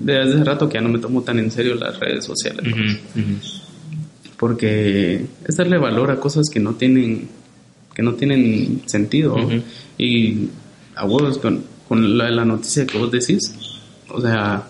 desde 0.00 0.20
hace 0.20 0.44
rato 0.44 0.68
que 0.68 0.74
ya 0.74 0.82
no 0.82 0.90
me 0.90 0.98
tomo 0.98 1.22
tan 1.22 1.38
en 1.38 1.50
serio 1.50 1.76
las 1.76 1.98
redes 1.98 2.26
sociales. 2.26 2.66
Porque 4.38 5.24
es 5.46 5.56
darle 5.56 5.78
valor 5.78 6.10
a 6.10 6.16
cosas 6.20 6.48
que 6.52 6.60
no 6.60 6.74
tienen 6.74 7.28
que 7.94 8.02
no 8.02 8.14
tienen 8.14 8.82
sentido. 8.86 9.36
Ujú. 9.36 9.62
Y 9.98 10.48
a 10.96 11.04
huevos 11.06 11.38
con, 11.38 11.64
con 11.88 12.18
la, 12.18 12.28
la 12.30 12.44
noticia 12.44 12.86
que 12.86 12.98
vos 12.98 13.10
decís, 13.12 13.54
o 14.08 14.20
sea, 14.20 14.66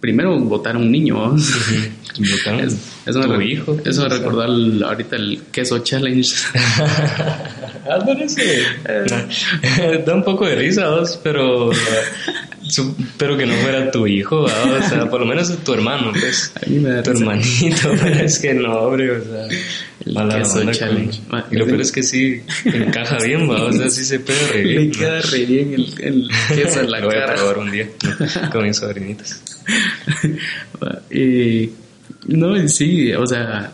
primero 0.00 0.38
votar 0.40 0.76
a 0.76 0.78
un 0.78 0.90
niño. 0.90 1.34
Es- 2.62 2.76
eso 3.06 3.20
me 3.20 3.36
re- 3.38 3.46
hijo. 3.46 3.78
Eso 3.86 4.02
me 4.02 4.08
recordó 4.10 4.42
al- 4.42 4.82
ahorita 4.82 5.16
el 5.16 5.40
queso 5.50 5.78
challenge. 5.78 6.30
Ah, 7.84 7.98
parece. 8.06 8.62
da 10.06 10.14
un 10.14 10.22
poco 10.22 10.46
de 10.46 10.54
risa, 10.54 10.88
vos, 10.88 11.18
pero. 13.18 13.36
que 13.36 13.46
no 13.46 13.54
fuera 13.54 13.90
tu 13.90 14.06
hijo, 14.06 14.42
¿va? 14.42 14.64
o 14.78 14.88
sea, 14.88 15.08
por 15.10 15.20
lo 15.20 15.26
menos 15.26 15.56
tu 15.64 15.72
hermano, 15.74 16.12
pues. 16.12 16.52
A 16.54 16.68
mí 16.68 16.78
me 16.78 16.90
da 16.90 17.02
Tu 17.02 17.10
hermanito, 17.10 17.90
pero 18.02 18.24
es 18.24 18.38
que 18.38 18.54
no, 18.54 18.72
hombre, 18.80 19.10
o 19.10 19.24
sea. 19.24 19.46
El 20.04 20.14
mala 20.14 20.38
queso 20.38 20.62
con- 20.62 20.72
challenge. 20.72 21.20
Va, 21.32 21.46
Y 21.50 21.56
lo 21.56 21.66
peor 21.66 21.80
es 21.80 21.92
que 21.92 22.02
sí 22.02 22.40
encaja 22.64 23.18
bien, 23.24 23.48
va, 23.48 23.64
o 23.64 23.72
sea, 23.72 23.88
sí 23.88 24.04
se 24.04 24.18
puede 24.20 24.40
Le 24.64 24.74
reír. 24.78 24.90
queda 24.98 25.20
re 25.20 25.44
bien 25.46 25.74
el, 25.74 25.94
el 26.00 26.28
queso 26.54 26.80
en 26.80 26.90
la 26.90 26.98
Lo 27.00 27.06
voy 27.06 27.16
a 27.16 27.34
probar 27.34 27.58
un 27.58 27.70
día 27.70 27.88
¿no? 28.18 28.50
con 28.52 28.64
mis 28.64 28.76
sobrinitos. 28.76 29.40
no, 32.28 32.68
sí, 32.68 33.12
o 33.12 33.26
sea, 33.26 33.72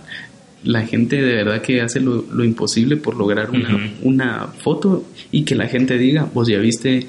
la 0.64 0.83
gente 0.87 1.16
de 1.16 1.35
verdad 1.37 1.62
que 1.62 1.81
hace 1.81 2.01
lo, 2.01 2.27
lo 2.33 2.44
imposible 2.44 2.96
por 2.96 3.16
lograr 3.16 3.51
una, 3.51 3.90
una 4.03 4.46
foto 4.48 5.07
y 5.31 5.44
que 5.44 5.55
la 5.55 5.66
gente 5.66 5.96
diga, 5.98 6.29
vos 6.33 6.48
ya 6.48 6.59
viste 6.59 7.07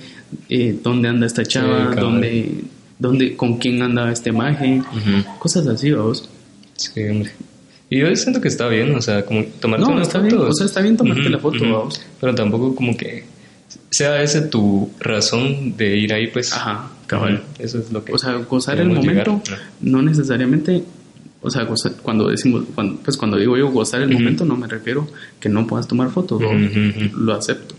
eh, 0.49 0.77
dónde 0.83 1.07
anda 1.09 1.25
esta 1.25 1.43
chava, 1.45 1.89
cabal. 1.89 1.95
dónde, 1.99 2.51
dónde, 2.97 3.35
con 3.35 3.57
quién 3.57 3.81
anda 3.81 4.11
este 4.11 4.31
maje, 4.31 4.81
cosas 5.39 5.67
así, 5.67 5.91
vos. 5.91 6.29
Sí, 6.75 7.01
hombre. 7.09 7.31
Y 7.89 7.99
yo 7.99 8.15
siento 8.15 8.39
que 8.39 8.47
está 8.47 8.67
bien, 8.67 8.93
o 8.95 9.01
sea, 9.01 9.25
como 9.25 9.43
tomarte 9.59 9.85
No, 9.87 9.93
una 9.93 10.03
está 10.03 10.19
foto. 10.21 10.35
bien, 10.37 10.49
o 10.49 10.53
sea, 10.53 10.65
está 10.67 10.81
bien 10.81 10.95
tomarte 10.95 11.27
la 11.29 11.39
foto, 11.39 11.57
vamos. 11.63 11.99
Pero 12.21 12.35
tampoco 12.35 12.75
como 12.75 12.95
que 12.95 13.23
sea 13.89 14.21
ese 14.21 14.41
tu 14.41 14.91
razón 14.99 15.75
de 15.75 15.97
ir 15.97 16.13
ahí, 16.13 16.27
pues. 16.27 16.53
Ajá, 16.53 16.89
cabal. 17.07 17.43
Eso 17.57 17.79
es 17.79 17.91
lo 17.91 18.03
que. 18.05 18.13
O 18.13 18.17
sea, 18.19 18.33
gozar 18.35 18.79
el 18.79 18.89
momento, 18.89 19.41
llegar, 19.43 19.59
no 19.81 20.01
necesariamente, 20.03 20.83
o 21.41 21.49
sea, 21.49 21.63
gozar- 21.67 21.95
cuando 22.03 22.27
decimos, 22.29 22.65
cuando, 22.75 22.97
pues 22.97 23.17
cuando 23.17 23.37
digo 23.37 23.57
yo 23.57 23.71
gozar 23.71 24.01
el 24.03 24.11
momento, 24.11 24.45
no 24.45 24.55
me 24.55 24.67
refiero 24.67 25.07
que 25.39 25.49
no 25.49 25.65
puedas 25.65 25.87
tomar 25.87 26.09
fotos, 26.11 26.39
lo 27.17 27.33
acepto. 27.33 27.73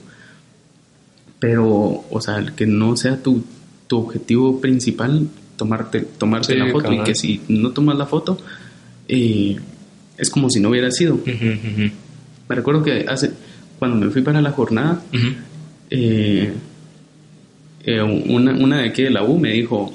Pero, 1.41 2.05
o 2.11 2.21
sea, 2.21 2.37
el 2.37 2.53
que 2.53 2.67
no 2.67 2.97
sea 2.97 3.23
tu, 3.23 3.43
tu 3.87 3.99
objetivo 3.99 4.61
principal, 4.61 5.27
tomarte, 5.57 6.01
tomarte 6.01 6.53
Sí, 6.53 6.59
la 6.59 6.71
foto, 6.71 6.93
y 6.93 7.03
que 7.03 7.15
si 7.15 7.41
no 7.49 7.71
tomas 7.71 7.97
la 7.97 8.07
foto, 8.07 8.39
eh, 9.09 9.57
es 10.17 10.31
como 10.31 10.49
si 10.51 10.61
no 10.61 10.69
hubiera 10.69 10.91
sido. 10.91 11.19
Me 11.25 12.55
recuerdo 12.55 12.83
que 12.83 13.07
hace, 13.09 13.33
cuando 13.79 13.97
me 13.97 14.13
fui 14.13 14.23
para 14.23 14.41
la 14.41 14.53
jornada, 14.53 15.03
eh, 15.91 16.53
eh, 17.85 18.03
una, 18.03 18.53
una 18.53 18.79
de 18.79 18.89
aquí 18.89 19.03
de 19.03 19.11
la 19.11 19.25
U 19.25 19.39
me 19.39 19.53
dijo, 19.53 19.91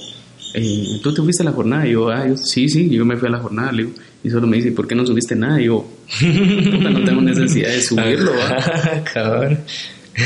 ¿tú 1.03 1.13
te 1.13 1.21
fuiste 1.21 1.43
a 1.43 1.45
la 1.45 1.51
jornada? 1.51 1.88
Y 1.88 1.91
yo, 1.91 2.10
ah, 2.10 2.27
yo, 2.27 2.38
sí, 2.38 2.67
sí, 2.67 2.89
yo 2.89 3.05
me 3.05 3.17
fui 3.17 3.27
a 3.27 3.31
la 3.31 3.39
jornada, 3.39 3.71
le 3.71 3.84
digo, 3.84 3.95
y 4.23 4.29
solo 4.31 4.47
me 4.47 4.58
dice, 4.58 4.71
¿por 4.71 4.88
qué 4.88 4.95
no 4.95 5.05
subiste 5.05 5.36
nada? 5.36 5.62
Y 5.62 5.65
yo, 5.65 5.88
no 6.21 7.03
tengo 7.03 7.21
necesidad 7.21 7.69
de 7.69 7.81
subirlo, 7.84 8.31
¿va? 8.31 9.49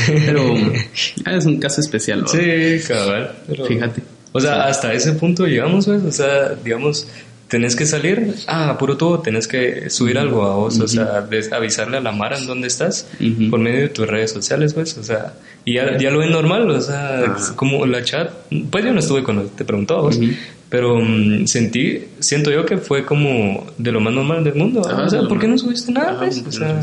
pero 0.06 0.54
ah, 1.24 1.34
es 1.36 1.46
un 1.46 1.58
caso 1.58 1.80
especial, 1.80 2.24
¿va? 2.24 2.28
Sí, 2.28 2.86
cabal. 2.86 3.32
pero- 3.46 3.64
Fíjate. 3.66 4.02
O 4.32 4.40
sea, 4.40 4.66
hasta 4.66 4.92
ese 4.92 5.12
punto 5.14 5.46
llegamos, 5.46 5.86
pues, 5.86 6.04
o 6.04 6.12
sea, 6.12 6.50
digamos, 6.64 7.08
tenés 7.48 7.74
que 7.74 7.84
salir, 7.84 8.32
ah, 8.46 8.76
puro 8.78 8.96
todo, 8.96 9.18
tenés 9.18 9.48
que 9.48 9.90
subir 9.90 10.18
algo 10.18 10.44
a 10.44 10.54
vos, 10.54 10.78
o 10.78 10.86
sea, 10.86 11.22
des- 11.22 11.52
avisarle 11.52 11.96
a 11.96 12.00
la 12.00 12.12
Mara 12.12 12.38
en 12.38 12.46
dónde 12.46 12.68
estás 12.68 13.08
por 13.50 13.58
medio 13.58 13.80
de 13.80 13.88
tus 13.88 14.06
redes 14.06 14.30
sociales, 14.30 14.72
pues, 14.72 14.96
o 14.98 15.02
sea, 15.02 15.34
y 15.64 15.74
ya, 15.74 15.98
ya 15.98 16.12
lo 16.12 16.20
ven 16.20 16.30
normal, 16.30 16.70
o 16.70 16.80
sea, 16.80 17.24
Ajá. 17.24 17.56
como 17.56 17.84
la 17.86 18.04
chat, 18.04 18.30
pues 18.70 18.84
yo 18.84 18.92
no 18.92 19.00
estuve 19.00 19.24
cuando 19.24 19.42
te 19.46 19.64
preguntó 19.64 19.96
a 19.98 20.00
vos, 20.02 20.20
pero 20.68 21.00
mm, 21.00 21.48
sentí, 21.48 22.04
siento 22.20 22.52
yo 22.52 22.64
que 22.64 22.78
fue 22.78 23.04
como 23.04 23.66
de 23.78 23.90
lo 23.90 23.98
más 23.98 24.14
normal 24.14 24.44
del 24.44 24.54
mundo, 24.54 24.82
Ajá, 24.88 25.06
o 25.06 25.10
sea, 25.10 25.22
¿por 25.22 25.40
qué 25.40 25.48
no 25.48 25.58
subiste 25.58 25.90
nada, 25.90 26.16
pues? 26.20 26.38
¿por 26.38 26.48
O 26.50 26.52
sea? 26.52 26.80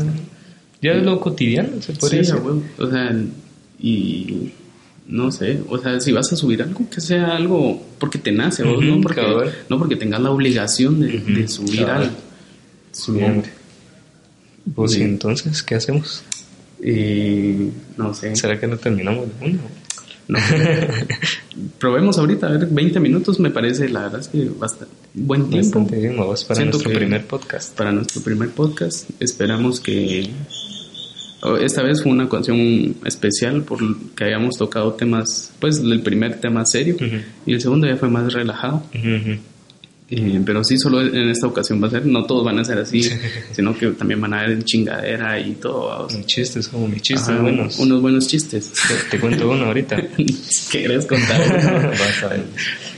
Ya 0.82 0.92
es 0.92 1.02
lo 1.02 1.20
cotidiano, 1.20 1.80
se 1.82 1.92
podría 1.94 2.24
Sí, 2.24 2.32
decir. 2.32 2.48
O 2.78 2.90
sea, 2.90 3.16
y 3.80 4.52
no 5.06 5.30
sé, 5.32 5.60
o 5.68 5.78
sea, 5.78 5.98
si 6.00 6.12
vas 6.12 6.32
a 6.32 6.36
subir 6.36 6.62
algo, 6.62 6.88
que 6.90 7.00
sea 7.00 7.34
algo 7.36 7.82
porque 7.98 8.18
te 8.18 8.30
nace, 8.32 8.62
vos, 8.62 8.78
Ujú, 8.78 8.84
no, 8.96 9.00
porque, 9.00 9.22
no 9.68 9.78
porque 9.78 9.96
tengas 9.96 10.20
la 10.20 10.30
obligación 10.30 11.00
de, 11.00 11.16
Ujú, 11.16 11.32
de 11.32 11.48
subir 11.48 11.84
algo. 11.86 12.12
Hombre. 13.08 13.50
Pues 14.74 14.92
Sí. 14.92 15.00
y 15.00 15.02
entonces, 15.04 15.62
¿qué 15.62 15.76
hacemos? 15.76 16.22
Eh, 16.82 17.70
no 17.96 18.12
sé. 18.14 18.36
¿Será 18.36 18.60
que 18.60 18.66
no 18.66 18.76
terminamos 18.76 19.26
de 19.40 19.46
uno? 19.46 19.60
No. 20.28 20.38
Probemos 21.78 22.18
ahorita, 22.18 22.46
a 22.48 22.50
ver, 22.50 22.66
20 22.66 23.00
minutos 23.00 23.40
me 23.40 23.50
parece, 23.50 23.88
la 23.88 24.02
verdad 24.02 24.20
es 24.20 24.28
que 24.28 24.44
bastante 24.58 24.94
buen 25.14 25.48
tiempo 25.48 25.78
Bastante 25.80 25.96
bien, 26.00 26.16
vamos 26.18 26.44
para 26.44 26.56
Siento 26.56 26.76
nuestro 26.76 26.92
primer 26.94 27.24
podcast. 27.26 27.76
para 27.76 27.92
nuestro 27.92 28.22
primer 28.22 28.50
podcast. 28.50 29.08
Esperamos 29.20 29.80
que 29.80 30.28
oh, 31.42 31.56
esta 31.56 31.82
vez 31.82 32.02
fue 32.02 32.12
una 32.12 32.24
ocasión 32.24 32.94
especial 33.04 33.62
por 33.62 33.78
que 34.14 34.24
hayamos 34.24 34.56
tocado 34.58 34.92
temas, 34.92 35.50
pues 35.60 35.78
el 35.78 36.00
primer 36.02 36.40
tema 36.40 36.64
serio 36.66 36.96
Ujú. 36.96 37.16
y 37.46 37.54
el 37.54 37.60
segundo 37.62 37.86
ya 37.86 37.96
fue 37.96 38.08
más 38.10 38.32
relajado. 38.32 38.82
Ujú, 38.94 39.08
ujú. 39.32 39.40
Eh, 40.10 40.40
pero 40.44 40.64
sí, 40.64 40.78
solo 40.78 41.02
en 41.02 41.28
esta 41.28 41.46
ocasión 41.46 41.82
va 41.82 41.88
a 41.88 41.90
ser, 41.90 42.06
no 42.06 42.24
todos 42.24 42.42
van 42.42 42.58
a 42.58 42.64
ser 42.64 42.78
así, 42.78 43.02
sino 43.52 43.76
que 43.76 43.88
también 43.88 44.18
van 44.20 44.32
a 44.32 44.40
haber 44.40 44.64
chingadera 44.64 45.38
y 45.38 45.52
todo. 45.52 45.88
vamos. 45.88 46.14
Mis 46.16 46.24
chistes, 46.24 46.68
como 46.68 46.88
mis 46.88 47.02
chistes 47.02 47.28
Ajá, 47.28 47.42
buenos. 47.42 47.78
Unos 47.78 48.00
buenos 48.00 48.26
chistes. 48.26 48.72
Te, 48.72 49.10
te 49.10 49.20
cuento 49.20 49.50
uno 49.50 49.66
ahorita. 49.66 49.96
¿Qué 50.16 50.82
querés 50.82 51.06
contar? 51.06 51.38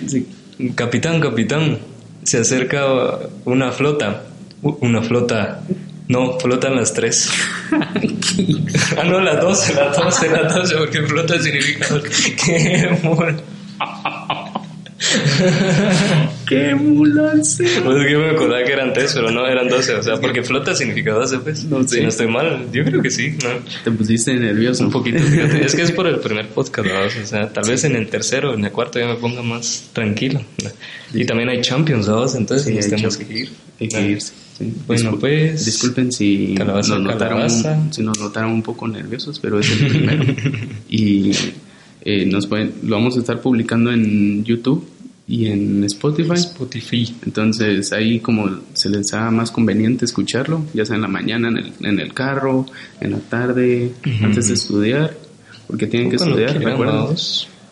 Sí. 0.07 0.27
Capitán, 0.75 1.21
capitán, 1.21 1.79
se 2.23 2.39
acerca 2.39 3.19
una 3.45 3.73
flota. 3.73 4.25
Una 4.63 5.03
flota. 5.03 5.63
No, 6.09 6.39
flotan 6.39 6.77
las 6.77 6.93
tres. 6.93 7.31
ah, 7.71 9.05
no, 9.05 9.21
las 9.21 9.41
doce, 9.41 9.75
las 9.75 9.97
doce, 9.97 10.29
las 10.29 10.55
doce, 10.55 10.77
porque 10.77 11.03
flota 11.03 11.41
significa 11.41 11.87
que 12.45 12.99
amor. 13.03 13.37
¡Qué 16.47 16.75
mulazo! 16.75 17.63
Pues 17.85 17.97
es 18.01 18.07
que 18.07 18.17
me 18.17 18.31
acordaba 18.31 18.63
que 18.65 18.73
eran 18.73 18.93
tres, 18.93 19.13
pero 19.15 19.31
no, 19.31 19.47
eran 19.47 19.69
doce. 19.69 19.95
O 19.95 20.03
sea, 20.03 20.17
porque 20.21 20.43
flota 20.43 20.75
significa 20.75 21.13
doce, 21.13 21.39
pues. 21.39 21.65
No 21.65 21.83
sé. 21.83 21.97
Si 21.97 22.03
no 22.03 22.09
estoy 22.09 22.27
mal, 22.29 22.67
yo 22.73 22.85
creo 22.85 23.01
que 23.01 23.11
sí, 23.11 23.37
¿no? 23.43 23.51
Te 23.85 23.91
pusiste 23.91 24.35
nervioso. 24.35 24.85
Un 24.85 24.91
poquito, 24.91 25.19
fíjate. 25.23 25.65
Es 25.65 25.75
que 25.75 25.83
es 25.83 25.93
por 25.93 26.07
el 26.07 26.17
primer 26.21 26.49
podcast, 26.49 26.87
¿verdad? 26.89 27.07
O 27.23 27.27
sea, 27.27 27.53
tal 27.53 27.69
vez 27.69 27.85
en 27.85 27.97
el 27.97 28.09
tercero, 28.09 28.55
en 28.55 28.65
el 28.65 28.73
cuarto 28.73 28.99
ya 28.99 29.07
me 29.07 29.15
ponga 29.17 29.43
más 29.43 29.91
tranquilo. 29.93 30.43
¿no? 30.63 30.71
Y 31.19 31.25
también 31.25 31.49
hay 31.49 31.61
Champions. 31.61 32.09
Entonces 32.35 32.67
Sí, 32.67 32.75
nos 32.75 32.89
tenemos 32.89 33.17
que 33.17 33.39
ir. 33.39 33.51
Hay 33.81 33.89
que 33.89 34.01
irse. 34.03 34.33
sí. 34.59 34.73
Bueno, 34.87 35.13
Discul- 35.13 35.21
pues, 35.21 35.65
Disculpen 35.65 36.13
si 36.13 36.55
calabaza, 36.57 36.95
nos, 36.97 37.03
notaron, 37.15 37.39
calabaza. 37.39 37.79
si 37.91 38.03
nos 38.03 38.19
notaron 38.19 38.53
un 38.53 38.63
poco 38.63 38.87
nerviosos, 38.89 39.39
pero 39.41 39.59
es 39.61 39.71
el 39.71 39.87
primero. 39.89 40.25
y 40.91 41.33
eh, 42.03 42.27
nos 42.27 42.47
pueden, 42.47 42.75
lo 42.83 42.97
vamos 42.97 43.17
a 43.17 43.21
estar 43.21 43.41
publicando 43.41 43.91
en 43.93 44.45
YouTube 44.45 44.87
y 45.27 45.47
en 45.47 45.85
Spotify. 45.85 46.33
Spotify. 46.35 47.15
Entonces 47.25 47.93
ahí 47.93 48.19
como 48.19 48.61
se 48.73 48.89
les 48.89 49.13
haga 49.15 49.31
más 49.31 49.51
conveniente 49.51 50.05
escucharlo, 50.05 50.65
ya 50.75 50.85
sea 50.85 50.97
en 50.97 51.03
la 51.03 51.09
mañana, 51.09 51.49
en 51.49 51.59
el, 51.59 51.73
en 51.83 52.01
el 52.01 52.13
carro, 52.13 52.67
en 53.01 53.13
la 53.13 53.19
tarde, 53.21 53.93
antes 54.23 54.49
de 54.49 54.55
estudiar, 54.55 55.17
porque 55.67 55.87
tienen 55.87 56.11
que 56.11 56.17
estudiar, 56.17 56.59
recuerden. 56.59 57.17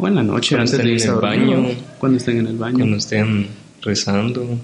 O 0.01 0.07
en 0.07 0.15
la 0.15 0.23
noche, 0.23 0.55
Cuando 0.55 0.71
antes 0.71 0.87
de 0.87 0.93
irse 0.93 1.09
a 1.09 1.13
dormir, 1.15 1.41
baño. 1.41 1.69
Cuando 1.99 2.19
estén 2.19 2.39
en 2.39 2.47
el 2.47 2.57
baño. 2.57 2.79
Cuando 2.79 2.97
estén 2.99 3.49
rezando. 3.83 4.59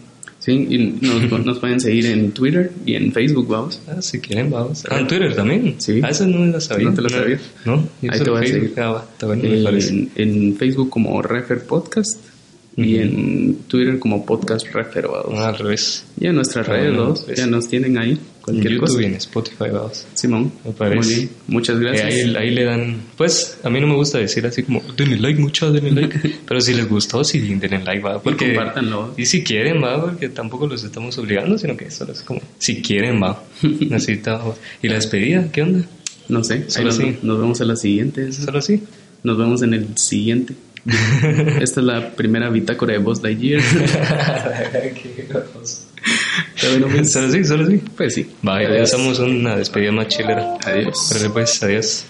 Sí, 0.44 0.52
y 0.68 0.78
nos, 1.06 1.42
nos 1.46 1.58
pueden 1.58 1.80
seguir 1.80 2.04
en 2.04 2.32
Twitter 2.32 2.70
y 2.84 2.96
en 2.96 3.12
Facebook, 3.12 3.48
vamos. 3.48 3.80
Ah, 3.88 4.02
si 4.02 4.20
quieren, 4.20 4.50
vamos. 4.50 4.84
Ah, 4.90 5.00
en 5.00 5.06
Twitter 5.06 5.34
también. 5.34 5.76
Sí. 5.78 6.00
Ah, 6.02 6.10
eso 6.10 6.26
no 6.26 6.40
me 6.40 6.48
la 6.52 6.60
sabía. 6.60 6.90
¿No 6.90 6.94
te 6.94 7.00
la 7.00 7.08
sabías? 7.08 7.40
No, 7.64 7.82
yo 8.02 8.12
Ahí 8.12 8.20
te 8.20 8.28
voy 8.30 8.44
a 8.44 8.46
seguir. 8.46 8.74
Ah, 8.76 8.90
va, 8.90 9.08
está 9.10 9.26
bueno, 9.26 9.42
me 9.48 9.62
parece. 9.62 9.88
en, 9.94 10.10
en 10.16 10.56
Facebook 10.56 10.90
como 10.90 11.22
Refer 11.22 11.64
Podcast 11.64 12.20
y 12.76 12.94
Ujú. 12.96 13.02
en 13.02 13.54
Twitter 13.68 13.98
como 13.98 14.26
Podcast 14.26 14.66
Refer, 14.70 15.06
vamos. 15.08 15.32
Ah, 15.38 15.48
al 15.48 15.56
revés. 15.58 16.04
Y 16.20 16.26
en 16.26 16.34
nuestras 16.34 16.68
Ah, 16.68 16.72
redes, 16.72 16.94
vamos, 16.94 17.22
pues. 17.22 17.38
ya 17.38 17.46
nos 17.46 17.66
tienen 17.68 17.96
ahí, 17.96 18.18
En 18.46 18.52
cualquier 18.56 18.72
YouTube 18.74 18.88
cosa. 18.88 19.02
y 19.02 19.04
en 19.06 19.14
Spotify, 19.14 19.64
vamos. 19.72 20.06
Simón, 20.14 20.52
Me 20.64 20.72
parece. 20.72 21.16
muy 21.16 21.28
muchas 21.48 21.76
Eh, 21.76 21.80
gracias. 21.80 22.04
ahí, 22.12 22.34
ahí 22.36 22.50
le 22.50 22.64
dan, 22.64 23.00
pues 23.16 23.58
a 23.64 23.70
mí 23.70 23.80
no 23.80 23.86
me 23.86 23.94
gusta 23.94 24.18
decir 24.18 24.44
así 24.46 24.62
como, 24.64 24.82
denle 24.96 25.18
like, 25.18 25.40
muchachos, 25.40 25.72
denle 25.72 25.92
like. 26.02 26.18
Pero 26.46 26.60
si 26.60 26.74
les 26.74 26.86
gustó, 26.88 27.24
sí, 27.24 27.38
denle 27.40 27.82
like, 27.82 28.00
va. 28.02 28.20
Porque, 28.20 28.44
Y 28.44 28.48
compártanlo. 28.54 29.14
Y 29.16 29.24
si 29.26 29.42
quieren, 29.42 29.82
va, 29.82 30.00
porque 30.02 30.28
tampoco 30.28 30.66
los 30.66 30.84
estamos 30.84 31.16
obligando, 31.18 31.56
sino 31.56 31.74
que 31.76 31.90
solo 31.90 32.12
es 32.12 32.20
como, 32.20 32.40
si 32.58 32.82
quieren, 32.82 33.22
va. 33.22 33.42
Va. 33.62 34.54
¿Y 34.82 34.88
la 34.88 34.94
despedida? 34.96 35.50
¿Qué 35.50 35.62
onda? 35.62 35.86
No 36.28 36.42
sé, 36.44 36.64
Solo 36.70 36.86
nos, 36.86 36.98
así. 36.98 37.16
nos 37.22 37.38
vemos 37.38 37.60
en 37.60 37.68
la 37.68 37.76
siguiente. 37.76 38.32
Solo 38.32 38.58
así. 38.58 38.82
Nos 39.22 39.38
vemos 39.38 39.62
en 39.62 39.74
el 39.74 39.96
siguiente. 39.96 40.54
Esta 41.62 41.80
es 41.80 41.86
la 41.86 42.10
primera 42.14 42.50
bitácora 42.50 42.92
de 42.92 42.98
Buzz 42.98 43.22
Lightyear. 43.22 43.62
Grosso. 45.64 45.80
Solo 46.56 47.32
sí, 47.32 47.44
solo 47.44 47.66
sí. 47.66 47.82
Pues 47.96 48.14
sí. 48.14 48.30
Vaya, 48.42 48.68
ya 48.68 48.82
estamos 48.82 49.18
una 49.18 49.56
despedida 49.56 49.92
más 49.92 50.08
chilera. 50.08 50.58
Adiós. 50.64 51.10
Pero 51.12 51.32
pues, 51.32 51.62
adiós. 51.62 52.04